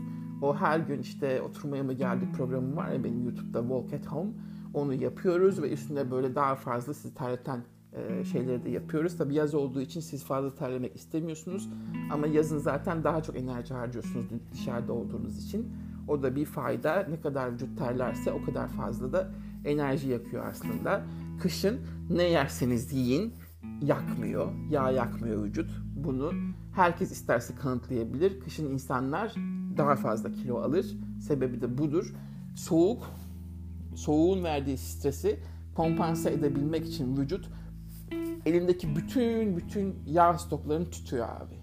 O 0.42 0.56
her 0.56 0.80
gün 0.80 1.00
işte 1.00 1.42
oturmaya 1.42 1.84
mı 1.84 1.94
geldik 1.94 2.34
programım 2.38 2.78
var 2.78 2.92
ya 2.92 3.04
benim 3.04 3.24
YouTube'da 3.24 3.62
Walk 3.62 3.94
at 3.94 4.08
Home 4.08 4.32
onu 4.74 4.94
yapıyoruz 4.94 5.62
ve 5.62 5.72
üstüne 5.72 6.12
böyle 6.12 6.36
daha 6.36 6.56
fazla 6.56 6.94
sizi 6.94 7.16
terleten 7.16 7.64
e, 7.94 8.24
şeyleri 8.24 8.64
de 8.64 8.70
yapıyoruz. 8.70 9.18
Tabi 9.18 9.34
yaz 9.34 9.56
olduğu 9.56 9.82
için 9.82 10.00
siz 10.00 10.24
fazla 10.24 10.56
terlemek 10.56 10.96
istemiyorsunuz 10.96 11.70
ama 12.12 12.28
yazın 12.28 12.58
zaten 12.58 13.04
daha 13.04 13.24
çok 13.24 13.36
enerji 13.36 13.74
harcıyorsunuz 13.74 14.26
dışarıda 14.54 14.94
olduğunuz 14.94 15.46
için. 15.46 15.68
O 16.08 16.24
da 16.24 16.36
bir 16.36 16.46
fayda. 16.46 17.08
Ne 17.10 17.22
kadar 17.22 17.54
vücut 17.54 17.78
terlerse 17.78 18.32
o 18.32 18.46
kadar 18.46 18.68
fazla 18.68 19.14
da 19.14 19.32
enerji 19.66 20.10
yakıyor 20.10 20.46
aslında. 20.46 21.04
Kışın 21.42 21.80
ne 22.10 22.24
yerseniz 22.24 22.94
yiyin 22.94 23.34
yakmıyor. 23.82 24.52
Yağ 24.70 24.92
yakmıyor 24.92 25.44
vücut. 25.44 25.70
Bunu 25.96 26.32
herkes 26.76 27.12
isterse 27.12 27.56
kanıtlayabilir. 27.56 28.40
Kışın 28.40 28.72
insanlar 28.72 29.36
daha 29.78 29.96
fazla 29.96 30.32
kilo 30.32 30.58
alır. 30.58 30.98
Sebebi 31.22 31.62
de 31.62 31.78
budur. 31.78 32.14
Soğuk 32.56 33.04
soğuğun 34.00 34.44
verdiği 34.44 34.78
stresi 34.78 35.40
kompanse 35.76 36.32
edebilmek 36.32 36.86
için 36.86 37.18
vücut 37.18 37.50
elindeki 38.46 38.96
bütün 38.96 39.58
bütün 39.58 39.96
yağ 40.06 40.38
stoklarını 40.38 40.90
tutuyor 40.90 41.28
abi. 41.30 41.56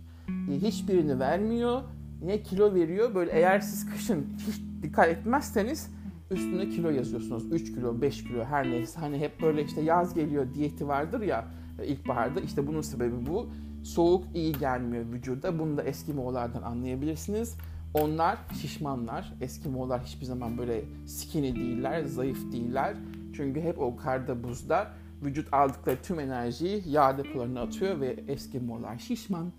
Hiçbirini 0.61 1.19
vermiyor. 1.19 1.83
Ne 2.23 2.43
kilo 2.43 2.75
veriyor. 2.75 3.15
Böyle 3.15 3.33
eğer 3.33 3.61
siz 3.61 3.91
kışın 3.91 4.27
hiç 4.47 4.63
dikkat 4.83 5.09
etmezseniz 5.09 5.91
üstüne 6.31 6.69
kilo 6.69 6.91
yazıyorsunuz. 6.91 7.53
3 7.53 7.75
kilo, 7.75 8.01
5 8.01 8.25
kilo 8.25 8.45
her 8.45 8.71
neyse. 8.71 9.01
Hani 9.01 9.19
hep 9.19 9.43
böyle 9.43 9.65
işte 9.65 9.81
yaz 9.81 10.15
geliyor 10.15 10.55
diyeti 10.55 10.89
vardır 10.89 11.21
ya 11.21 11.45
ilkbaharda. 11.87 12.41
İşte 12.41 12.67
bunun 12.67 12.81
sebebi 12.81 13.27
bu. 13.27 13.51
Soğuk 13.83 14.25
iyi 14.35 14.53
gelmiyor 14.53 15.05
vücuda. 15.13 15.59
Bunu 15.59 15.77
da 15.77 15.83
Eskimoğlardan 15.83 16.63
anlayabilirsiniz. 16.63 17.57
Onlar 18.01 18.39
şişmanlar. 18.61 19.33
Eskimoğlar 19.41 20.03
hiçbir 20.03 20.27
zaman 20.27 20.59
böyle 20.59 20.85
skinny 21.07 21.57
değiller, 21.57 22.05
zayıf 22.05 22.53
değiller. 22.53 22.95
Çünkü 23.37 23.61
hep 23.61 23.79
o 23.79 23.97
karda 23.97 24.45
buzda 24.45 24.93
vücut 25.25 25.55
aldıkları 25.55 25.97
tüm 26.03 26.21
enerjiyi 26.21 26.83
yağ 26.87 27.19
depolarına 27.19 27.61
atıyor 27.61 28.01
ve 28.01 28.17
Eskimoğlar 28.29 28.99
şişman 28.99 29.53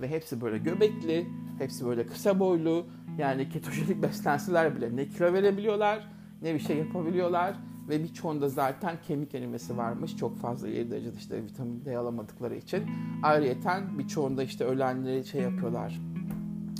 ve 0.00 0.08
hepsi 0.08 0.40
böyle 0.40 0.58
göbekli, 0.58 1.26
hepsi 1.58 1.86
böyle 1.86 2.06
kısa 2.06 2.38
boylu. 2.40 2.86
Yani 3.18 3.48
ketojenik 3.48 4.02
beslenseler 4.02 4.76
bile 4.76 4.96
ne 4.96 5.08
kilo 5.08 5.32
verebiliyorlar 5.32 6.08
ne 6.42 6.54
bir 6.54 6.60
şey 6.60 6.76
yapabiliyorlar 6.76 7.56
ve 7.88 8.02
birçoğunda 8.02 8.48
zaten 8.48 8.96
kemik 9.06 9.34
erimesi 9.34 9.76
varmış. 9.76 10.16
Çok 10.16 10.38
fazla 10.38 10.68
ileri 10.68 10.90
derecede 10.90 11.16
işte 11.18 11.44
vitamin 11.44 11.84
D 11.84 11.98
alamadıkları 11.98 12.56
için. 12.56 12.82
Ayrıyeten 13.22 13.98
birçoğunda 13.98 14.42
işte 14.42 14.64
ölenleri 14.64 15.24
şey 15.24 15.42
yapıyorlar 15.42 16.00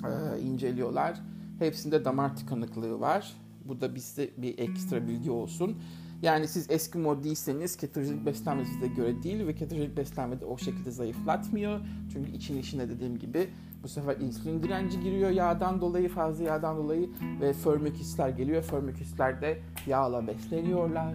e, 0.04 0.40
inceliyorlar. 0.40 1.20
Hepsinde 1.58 2.04
damar 2.04 2.36
tıkanıklığı 2.36 3.00
var. 3.00 3.32
Bu 3.64 3.80
da 3.80 3.94
bizde 3.94 4.30
bir 4.36 4.58
ekstra 4.58 5.08
bilgi 5.08 5.30
olsun. 5.30 5.76
Yani 6.22 6.48
siz 6.48 6.70
Eskimo 6.70 7.22
değilseniz 7.22 7.76
ketojenik 7.76 8.26
beslenme 8.26 8.64
size 8.64 8.86
göre 8.86 9.22
değil 9.22 9.46
ve 9.46 9.54
ketojenik 9.54 9.96
beslenme 9.96 10.40
de 10.40 10.44
o 10.44 10.58
şekilde 10.58 10.90
zayıflatmıyor. 10.90 11.80
Çünkü 12.12 12.30
için 12.30 12.58
içine 12.58 12.88
dediğim 12.88 13.18
gibi 13.18 13.48
bu 13.82 13.88
sefer 13.88 14.16
insülin 14.16 14.62
direnci 14.62 15.00
giriyor 15.00 15.30
yağdan 15.30 15.80
dolayı, 15.80 16.08
fazla 16.08 16.44
yağdan 16.44 16.76
dolayı 16.76 17.10
ve 17.40 17.52
förmükisler 17.52 18.28
geliyor. 18.28 18.62
Förmükisler 18.62 19.40
de 19.40 19.62
yağla 19.86 20.26
besleniyorlar. 20.26 21.14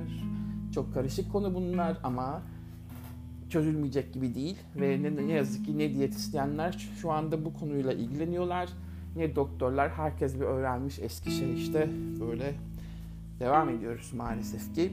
Çok 0.73 0.93
karışık 0.93 1.31
konu 1.31 1.55
bunlar 1.55 1.97
ama 2.03 2.41
çözülmeyecek 3.49 4.13
gibi 4.13 4.35
değil 4.35 4.57
ve 4.75 5.03
ne, 5.03 5.27
ne 5.27 5.33
yazık 5.33 5.65
ki 5.65 5.77
ne 5.77 5.93
diyetisyenler 5.93 6.89
şu 7.01 7.11
anda 7.11 7.45
bu 7.45 7.53
konuyla 7.53 7.93
ilgileniyorlar 7.93 8.69
ne 9.15 9.35
doktorlar 9.35 9.89
herkes 9.89 10.35
bir 10.35 10.45
öğrenmiş 10.45 10.99
eski 10.99 11.31
şey 11.31 11.53
işte 11.53 11.89
böyle 12.19 12.55
devam 13.39 13.69
ediyoruz 13.69 14.13
maalesef 14.13 14.75
ki. 14.75 14.91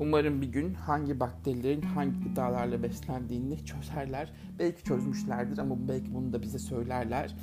Umarım 0.00 0.42
bir 0.42 0.52
gün 0.52 0.74
hangi 0.74 1.20
bakterilerin 1.20 1.82
hangi 1.82 2.20
gıdalarla 2.20 2.82
beslendiğini 2.82 3.64
çözerler. 3.64 4.32
Belki 4.58 4.84
çözmüşlerdir 4.84 5.58
ama 5.58 5.88
belki 5.88 6.14
bunu 6.14 6.32
da 6.32 6.42
bize 6.42 6.58
söylerler. 6.58 7.36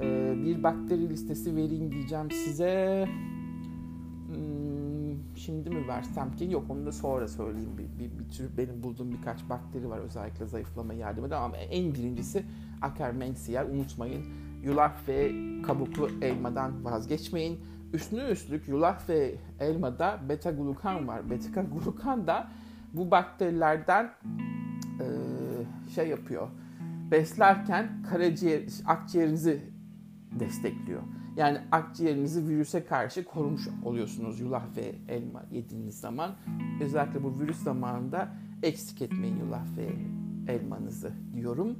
Ee, 0.00 0.34
bir 0.44 0.62
bakteri 0.62 1.08
listesi 1.08 1.56
vereyim 1.56 1.92
diyeceğim 1.92 2.30
size. 2.30 3.08
Şimdi 5.46 5.70
mi 5.70 5.88
versem 5.88 6.36
ki? 6.36 6.48
Yok 6.50 6.64
onu 6.68 6.86
da 6.86 6.92
sonra 6.92 7.28
söyleyeyim. 7.28 7.78
Bir, 7.78 7.98
bir, 7.98 8.18
bir 8.18 8.28
tür 8.28 8.56
benim 8.56 8.82
bulduğum 8.82 9.12
birkaç 9.12 9.48
bakteri 9.48 9.90
var 9.90 9.98
özellikle 9.98 10.46
zayıflamaya 10.46 11.00
yardım 11.00 11.24
eden 11.24 11.42
ama 11.42 11.56
en 11.56 11.94
birincisi 11.94 12.44
Akkermansia. 12.82 13.66
Unutmayın 13.66 14.24
yulaf 14.62 15.08
ve 15.08 15.32
kabuklu 15.62 16.10
elmadan 16.22 16.84
vazgeçmeyin. 16.84 17.60
Üstüne 17.92 18.30
üstlük 18.30 18.68
yulaf 18.68 19.08
ve 19.08 19.34
elmada 19.60 20.20
beta 20.28 20.50
glukan 20.50 21.08
var. 21.08 21.30
Beta 21.30 21.62
glukan 21.84 22.26
da 22.26 22.48
bu 22.92 23.10
bakterilerden 23.10 24.10
e, 25.00 25.06
şey 25.94 26.08
yapıyor. 26.08 26.48
Beslerken 27.10 28.02
karaciğer, 28.10 28.62
akciğerinizi 28.86 29.62
destekliyor. 30.40 31.02
Yani 31.36 31.58
akciğerinizi 31.72 32.48
virüse 32.48 32.84
karşı 32.84 33.24
korumuş 33.24 33.68
oluyorsunuz 33.84 34.40
yulaf 34.40 34.76
ve 34.76 34.94
elma 35.08 35.42
yediğiniz 35.52 36.00
zaman. 36.00 36.34
Özellikle 36.80 37.22
bu 37.22 37.40
virüs 37.40 37.58
zamanında 37.62 38.28
eksik 38.62 39.02
etmeyin 39.02 39.36
yulaf 39.36 39.66
ve 39.76 39.88
elmanızı 40.52 41.12
diyorum. 41.34 41.76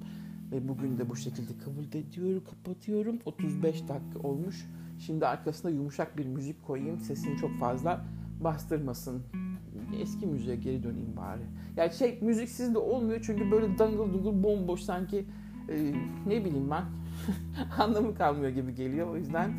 Ve 0.53 0.69
bugün 0.69 0.99
de 0.99 1.09
bu 1.11 1.17
şekilde 1.17 1.53
kabul 1.65 2.01
ediyorum, 2.01 2.43
kapatıyorum. 2.51 3.19
35 3.25 3.89
dakika 3.89 4.29
olmuş. 4.29 4.67
Şimdi 4.99 5.27
arkasına 5.27 5.71
yumuşak 5.71 6.19
bir 6.19 6.27
müzik 6.27 6.67
koyayım. 6.67 7.01
Sesini 7.01 7.37
çok 7.37 7.59
fazla 7.59 8.05
bastırmasın. 8.41 9.23
Eski 10.01 10.27
müziğe 10.27 10.57
geri 10.57 10.83
döneyim 10.83 11.17
bari. 11.17 11.43
Yani 11.77 11.93
şey 11.93 12.19
müziksiz 12.23 12.75
de 12.75 12.79
olmuyor 12.79 13.21
çünkü 13.27 13.51
böyle 13.51 13.79
dangıl 13.79 14.13
dungul 14.13 14.43
bomboş 14.43 14.81
sanki 14.81 15.25
e, 15.69 15.93
ne 16.27 16.45
bileyim 16.45 16.71
ben 16.71 16.85
anlamı 17.79 18.14
kalmıyor 18.14 18.51
gibi 18.51 18.75
geliyor. 18.75 19.09
O 19.09 19.17
yüzden 19.17 19.53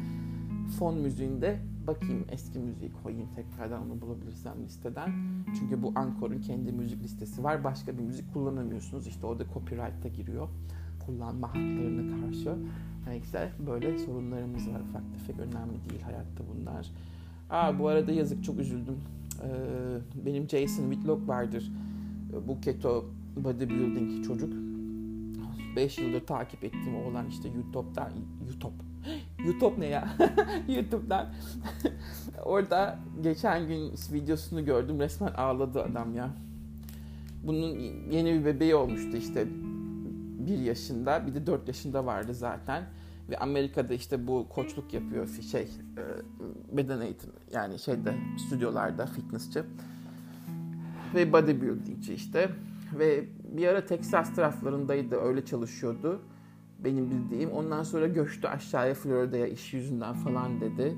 fon 0.80 0.98
müziğinde 0.98 1.60
bakayım 1.88 2.26
eski 2.32 2.60
müziği 2.60 2.92
koyayım 3.04 3.28
tekrardan 3.36 3.86
onu 3.86 4.02
bulabilirsem 4.02 4.54
listeden. 4.64 5.12
Çünkü 5.60 5.84
bu 5.84 5.94
Ankor'un 5.96 6.42
kendi 6.42 6.72
müzik 6.72 7.04
listesi 7.04 7.44
var. 7.44 7.64
Başka 7.64 7.98
bir 7.98 8.04
müzik 8.04 8.34
kullanamıyorsunuz. 8.34 9.08
İşte 9.08 9.26
orada 9.26 9.44
copyright'a 9.54 10.08
giriyor. 10.08 10.48
Kullanma 11.06 11.48
haklarına 11.48 12.22
karşı. 12.22 12.56
Neyse 13.08 13.52
böyle 13.68 13.98
sorunlarımız 13.98 14.70
var. 14.70 14.80
Ufak 14.80 15.04
tefek 15.14 15.40
önemli 15.40 15.90
değil 15.90 16.02
hayatta 16.02 16.44
bunlar. 16.56 16.92
Aa 17.50 17.80
bu 17.80 17.88
arada 17.88 18.12
yazık 18.12 18.44
çok 18.44 18.60
üzüldüm. 18.60 18.98
Ee, 19.44 20.26
benim 20.26 20.50
Jason 20.50 20.84
Whitlock 20.92 21.28
vardır. 21.28 21.72
Bu 22.48 22.62
keto 22.62 23.06
bodybuilding 23.36 24.26
çocuk. 24.26 24.67
5 25.78 25.98
yıldır 25.98 26.26
takip 26.26 26.64
ettiğim 26.64 26.96
oğlan 26.96 27.28
işte 27.28 27.50
YouTube'dan 27.50 28.12
YouTube 28.48 28.84
YouTube 29.46 29.82
ne 29.82 29.86
ya? 29.86 30.10
YouTube'dan 30.68 31.28
orada 32.46 33.00
geçen 33.24 33.68
gün 33.68 33.94
videosunu 34.12 34.66
gördüm. 34.66 35.00
Resmen 35.00 35.34
ağladı 35.34 35.84
adam 35.84 36.16
ya. 36.16 36.30
Bunun 37.44 37.80
yeni 38.12 38.34
bir 38.34 38.46
bebeği 38.46 38.76
olmuştu 38.76 39.18
işte 39.18 39.48
bir 40.48 40.58
yaşında 40.58 41.28
bir 41.28 41.36
de 41.36 41.48
dört 41.48 41.68
yaşında 41.68 42.06
vardı 42.06 42.34
zaten 42.34 42.84
ve 43.30 43.38
Amerika'da 43.38 43.94
işte 43.94 44.28
bu 44.28 44.46
koçluk 44.50 44.94
yapıyor 44.94 45.28
şey 45.52 45.62
e, 45.62 46.78
beden 46.78 47.02
eğitimi 47.02 47.34
yani 47.54 47.80
şeyde 47.80 48.16
stüdyolarda 48.48 49.06
fitnessçi 49.06 49.64
ve 51.16 51.34
bodybuildingçi 51.34 52.14
işte 52.14 52.50
ve 52.94 53.26
bir 53.44 53.68
ara 53.68 53.86
Texas 53.86 54.36
taraflarındaydı 54.36 55.16
öyle 55.16 55.46
çalışıyordu 55.46 56.22
benim 56.80 57.12
bildiğim. 57.12 57.52
Ondan 57.52 57.84
sonra 57.84 58.08
göçtü 58.08 58.48
aşağıya 58.48 58.94
Florida'ya 58.94 59.48
iş 59.48 59.74
yüzünden 59.74 60.14
falan 60.14 60.62
dedi. 60.62 60.98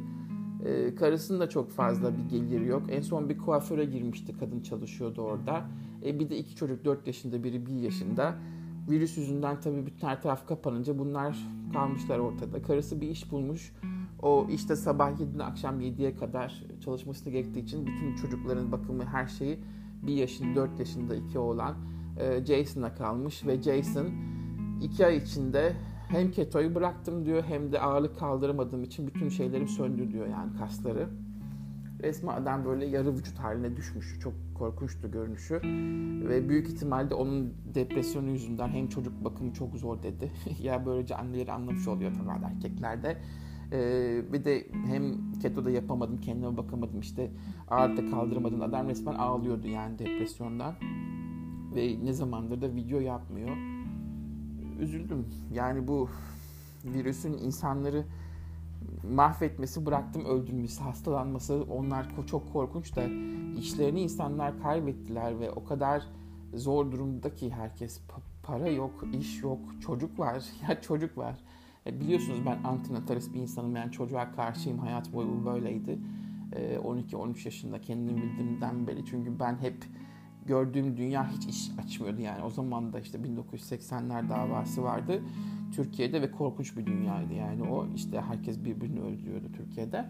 Ee, 0.66 0.96
karısının 0.96 1.40
da 1.40 1.50
çok 1.50 1.72
fazla 1.72 2.18
bir 2.18 2.30
geliri 2.30 2.68
yok. 2.68 2.84
En 2.90 3.02
son 3.02 3.30
bir 3.30 3.38
kuaföre 3.38 3.86
girmişti 3.86 4.34
kadın 4.40 4.62
çalışıyordu 4.62 5.22
orada. 5.22 5.66
E, 6.06 6.20
bir 6.20 6.30
de 6.30 6.38
iki 6.38 6.56
çocuk 6.56 6.86
4 6.86 7.08
yaşında 7.08 7.44
biri 7.44 7.66
1 7.66 7.72
yaşında. 7.72 8.36
Virüs 8.90 9.18
yüzünden 9.18 9.60
tabii 9.62 9.86
bütün 9.86 10.08
her 10.08 10.22
taraf 10.22 10.48
kapanınca 10.48 11.00
bunlar 11.00 11.38
kalmışlar 11.74 12.20
ortada. 12.20 12.62
Karısı 12.62 13.02
bir 13.02 13.10
iş 13.10 13.32
bulmuş. 13.32 13.74
O 14.22 14.48
işte 14.50 14.76
sabah 14.76 15.12
7'den 15.12 15.40
akşam 15.40 15.82
7'ye 15.82 16.16
kadar 16.16 16.64
çalışması 16.86 17.30
gerektiği 17.30 17.60
için 17.60 17.88
bütün 17.88 18.16
çocukların 18.16 18.72
bakımı 18.72 19.06
her 19.06 19.28
şeyi 19.28 19.60
bir 20.04 20.14
yaşında 20.14 20.56
4 20.56 20.80
yaşında 20.80 21.16
iki 21.16 21.40
oğlan 21.40 21.76
e, 22.18 22.46
Jason'a 22.46 22.96
kalmış 22.96 23.46
ve 23.46 23.62
Jason 23.62 24.08
iki 24.82 25.06
ay 25.06 25.18
içinde 25.18 25.76
hem 26.08 26.32
ketoyu 26.32 26.76
bıraktım 26.76 27.26
diyor 27.26 27.44
hem 27.44 27.72
de 27.72 27.80
ağırlık 27.80 28.20
kaldıramadığım 28.20 28.84
için 28.84 29.08
bütün 29.08 29.30
şeylerim 29.30 29.68
söndü 29.68 30.12
diyor 30.12 30.28
yani 30.28 30.58
kasları. 30.58 31.10
Resmen 32.04 32.34
adam 32.34 32.66
böyle 32.66 32.86
yarı 32.86 33.16
vücut 33.16 33.40
haline 33.40 33.78
düşmüş. 33.78 34.20
Çok 34.20 34.34
korkunçtu 34.56 35.12
görünüşü. 35.12 35.62
Ve 36.30 36.50
büyük 36.50 36.68
ihtimalle 36.68 37.14
onun 37.14 37.54
depresyonu 37.74 38.30
yüzünden 38.30 38.68
hem 38.68 38.88
çocuk 38.88 39.24
bakımı 39.24 39.54
çok 39.54 39.76
zor 39.76 40.04
dedi. 40.04 40.32
ya 40.62 40.86
böylece 40.86 41.16
anneleri 41.16 41.52
anlamış 41.52 41.88
oluyor 41.88 42.12
tabii 42.14 42.46
erkeklerde. 42.46 43.18
Ee, 43.72 44.22
bir 44.34 44.46
de 44.46 44.68
hem 44.72 45.32
keto 45.42 45.66
da 45.66 45.70
yapamadım, 45.70 46.22
kendime 46.22 46.58
bakamadım 46.58 47.00
işte 47.00 47.32
ağırlık 47.70 47.98
da 47.98 48.12
kaldıramadım. 48.12 48.62
Adam 48.62 48.90
resmen 48.90 49.14
ağlıyordu 49.14 49.68
yani 49.68 50.00
depresyondan. 50.00 50.76
Ve 51.76 52.06
ne 52.06 52.14
zamandır 52.14 52.62
da 52.62 52.76
video 52.76 53.00
yapmıyor. 53.00 53.58
Üzüldüm. 54.80 55.26
Yani 55.54 55.88
bu 55.88 56.10
virüsün 56.86 57.34
insanları 57.34 58.06
mahvetmesi 59.12 59.86
bıraktım 59.86 60.26
öldürmesi, 60.26 60.84
hastalanması 60.84 61.64
onlar 61.70 62.08
çok 62.28 62.54
korkunç 62.54 62.96
da 62.96 63.04
işlerini 63.60 64.02
insanlar 64.02 64.62
kaybettiler 64.62 65.40
ve 65.40 65.52
o 65.52 65.64
kadar 65.64 66.04
zor 66.54 66.92
durumda 66.92 67.36
ki 67.36 67.52
herkes 67.52 68.02
para 68.44 68.68
yok, 68.68 69.04
iş 69.20 69.44
yok, 69.44 69.60
çocuk 69.82 70.20
var. 70.20 70.44
Ya 70.70 70.82
çocuk 70.82 71.18
var. 71.18 71.36
E 71.86 72.00
biliyorsunuz 72.00 72.40
ben 72.46 72.64
antinatalist 72.64 73.34
bir 73.34 73.40
insanım 73.40 73.76
yani 73.76 73.92
çocuğa 73.92 74.32
karşıyım 74.32 74.80
hayat 74.80 75.14
boyu 75.14 75.46
böyleydi. 75.46 76.00
E 76.54 76.76
12-13 76.76 77.46
yaşında 77.46 77.82
kendimi 77.82 78.22
bildiğimden 78.22 78.88
beri 78.88 79.06
çünkü 79.06 79.40
ben 79.40 79.58
hep 79.58 79.86
gördüğüm 80.46 80.98
dünya 80.98 81.32
hiç 81.32 81.46
iş 81.46 81.72
açmıyordu 81.84 82.22
yani 82.22 82.44
o 82.44 82.50
zaman 82.50 82.94
da 82.94 83.00
işte 83.00 83.18
1980'ler 83.18 84.30
davası 84.30 84.84
vardı 84.84 85.22
Türkiye'de 85.76 86.22
ve 86.22 86.32
korkunç 86.32 86.78
bir 86.78 86.86
dünyaydı 86.86 87.34
yani 87.34 87.64
o 87.64 87.88
işte 87.96 88.22
herkes 88.22 88.64
birbirini 88.66 89.02
öldürüyordu 89.02 89.52
Türkiye'de 89.58 90.06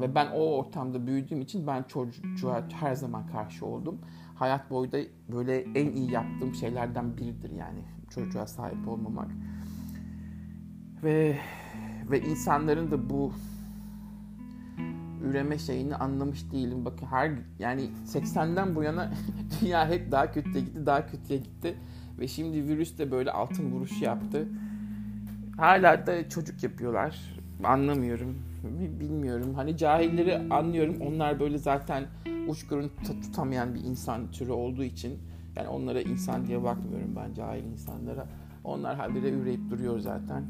ve 0.00 0.14
ben 0.14 0.26
o 0.34 0.56
ortamda 0.56 1.06
büyüdüğüm 1.06 1.40
için 1.40 1.66
ben 1.66 1.82
çocuğa 1.82 2.68
her 2.80 2.94
zaman 2.94 3.26
karşı 3.26 3.66
oldum. 3.66 3.98
Hayat 4.34 4.70
boyu 4.70 4.92
da 4.92 4.98
böyle 5.32 5.60
en 5.60 5.92
iyi 5.92 6.10
yaptığım 6.10 6.54
şeylerden 6.54 7.16
biridir 7.16 7.50
yani 7.50 7.80
çocuğa 8.10 8.46
sahip 8.46 8.88
olmamak. 8.88 9.30
Ve 11.04 11.38
ve 12.10 12.20
insanların 12.20 12.90
da 12.90 13.10
bu 13.10 13.32
üreme 15.24 15.58
şeyini 15.58 15.96
anlamış 15.96 16.52
değilim. 16.52 16.84
Bakın 16.84 17.06
her 17.06 17.32
yani 17.58 17.90
80'den 18.06 18.74
bu 18.74 18.82
yana 18.82 19.12
dünya 19.60 19.88
hep 19.88 20.12
daha 20.12 20.32
kötüye 20.32 20.64
gitti, 20.64 20.86
daha 20.86 21.06
kötüye 21.06 21.38
gitti 21.38 21.74
ve 22.18 22.28
şimdi 22.28 22.64
virüs 22.68 22.98
de 22.98 23.10
böyle 23.10 23.32
altın 23.32 23.72
vuruş 23.72 24.02
yaptı. 24.02 24.48
Hala 25.56 26.06
da 26.06 26.28
çocuk 26.28 26.62
yapıyorlar. 26.62 27.38
Anlamıyorum. 27.64 28.38
Bilmiyorum. 29.00 29.54
Hani 29.54 29.76
cahilleri 29.76 30.52
anlıyorum. 30.52 30.96
Onlar 31.00 31.40
böyle 31.40 31.58
zaten 31.58 32.04
uçkurun 32.48 32.90
tutamayan 33.22 33.74
bir 33.74 33.80
insan 33.80 34.30
türü 34.30 34.50
olduğu 34.52 34.84
için 34.84 35.18
yani 35.56 35.68
onlara 35.68 36.00
insan 36.00 36.46
diye 36.46 36.62
bakmıyorum 36.62 37.16
ben 37.16 37.34
cahil 37.34 37.64
insanlara. 37.64 38.26
Onlar 38.64 38.96
habire 38.96 39.30
üreyip 39.30 39.70
duruyor 39.70 39.98
zaten. 39.98 40.44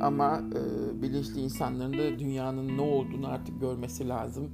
Ama 0.00 0.40
e, 0.54 1.02
bilinçli 1.02 1.40
insanların 1.40 1.92
da 1.92 2.18
dünyanın 2.18 2.76
ne 2.76 2.80
olduğunu 2.80 3.28
artık 3.28 3.60
görmesi 3.60 4.08
lazım. 4.08 4.50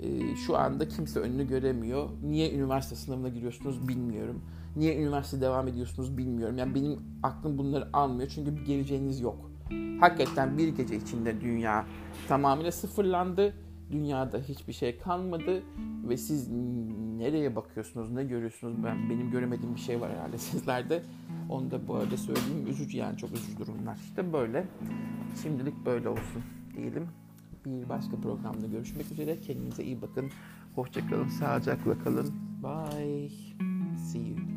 E, 0.00 0.36
şu 0.36 0.56
anda 0.56 0.88
kimse 0.88 1.20
önünü 1.20 1.48
göremiyor. 1.48 2.08
Niye 2.22 2.54
üniversite 2.54 2.96
sınavına 2.96 3.28
giriyorsunuz 3.28 3.88
bilmiyorum. 3.88 4.42
Niye 4.76 4.96
üniversite 4.96 5.40
devam 5.40 5.68
ediyorsunuz 5.68 6.18
bilmiyorum. 6.18 6.58
Yani 6.58 6.74
benim 6.74 6.98
aklım 7.22 7.58
bunları 7.58 7.88
almıyor 7.92 8.28
çünkü 8.34 8.56
bir 8.56 8.64
geleceğiniz 8.64 9.20
yok. 9.20 9.50
Hakikaten 10.00 10.58
bir 10.58 10.68
gece 10.68 10.96
içinde 10.96 11.40
dünya 11.40 11.86
tamamıyla 12.28 12.72
sıfırlandı. 12.72 13.54
Dünyada 13.90 14.38
hiçbir 14.38 14.72
şey 14.72 14.98
kalmadı 14.98 15.62
ve 16.08 16.16
siz 16.16 16.48
nereye 17.18 17.56
bakıyorsunuz, 17.56 18.10
ne 18.10 18.24
görüyorsunuz? 18.24 18.84
Ben 18.84 19.10
benim 19.10 19.30
göremediğim 19.30 19.74
bir 19.74 19.80
şey 19.80 20.00
var 20.00 20.12
herhalde 20.12 20.38
sizlerde. 20.50 21.02
Onu 21.48 21.70
da 21.70 21.88
bu 21.88 21.94
arada 21.94 22.16
söyleyeyim. 22.16 22.66
Üzücü 22.68 22.98
yani 22.98 23.16
çok 23.16 23.32
üzücü 23.32 23.58
durumlar. 23.58 23.96
İşte 23.96 24.32
böyle. 24.32 24.66
Şimdilik 25.42 25.86
böyle 25.86 26.08
olsun 26.08 26.42
diyelim. 26.76 27.08
bir 27.66 27.88
başka 27.88 28.16
programda 28.16 28.66
görüşmek 28.66 29.12
üzere. 29.12 29.40
Kendinize 29.40 29.84
iyi 29.84 30.02
bakın. 30.02 30.30
Hoşçakalın, 30.74 31.28
sağlıcakla 31.28 31.98
kalın. 31.98 32.34
Bye. 32.62 33.28
See 33.96 34.18
you. 34.18 34.55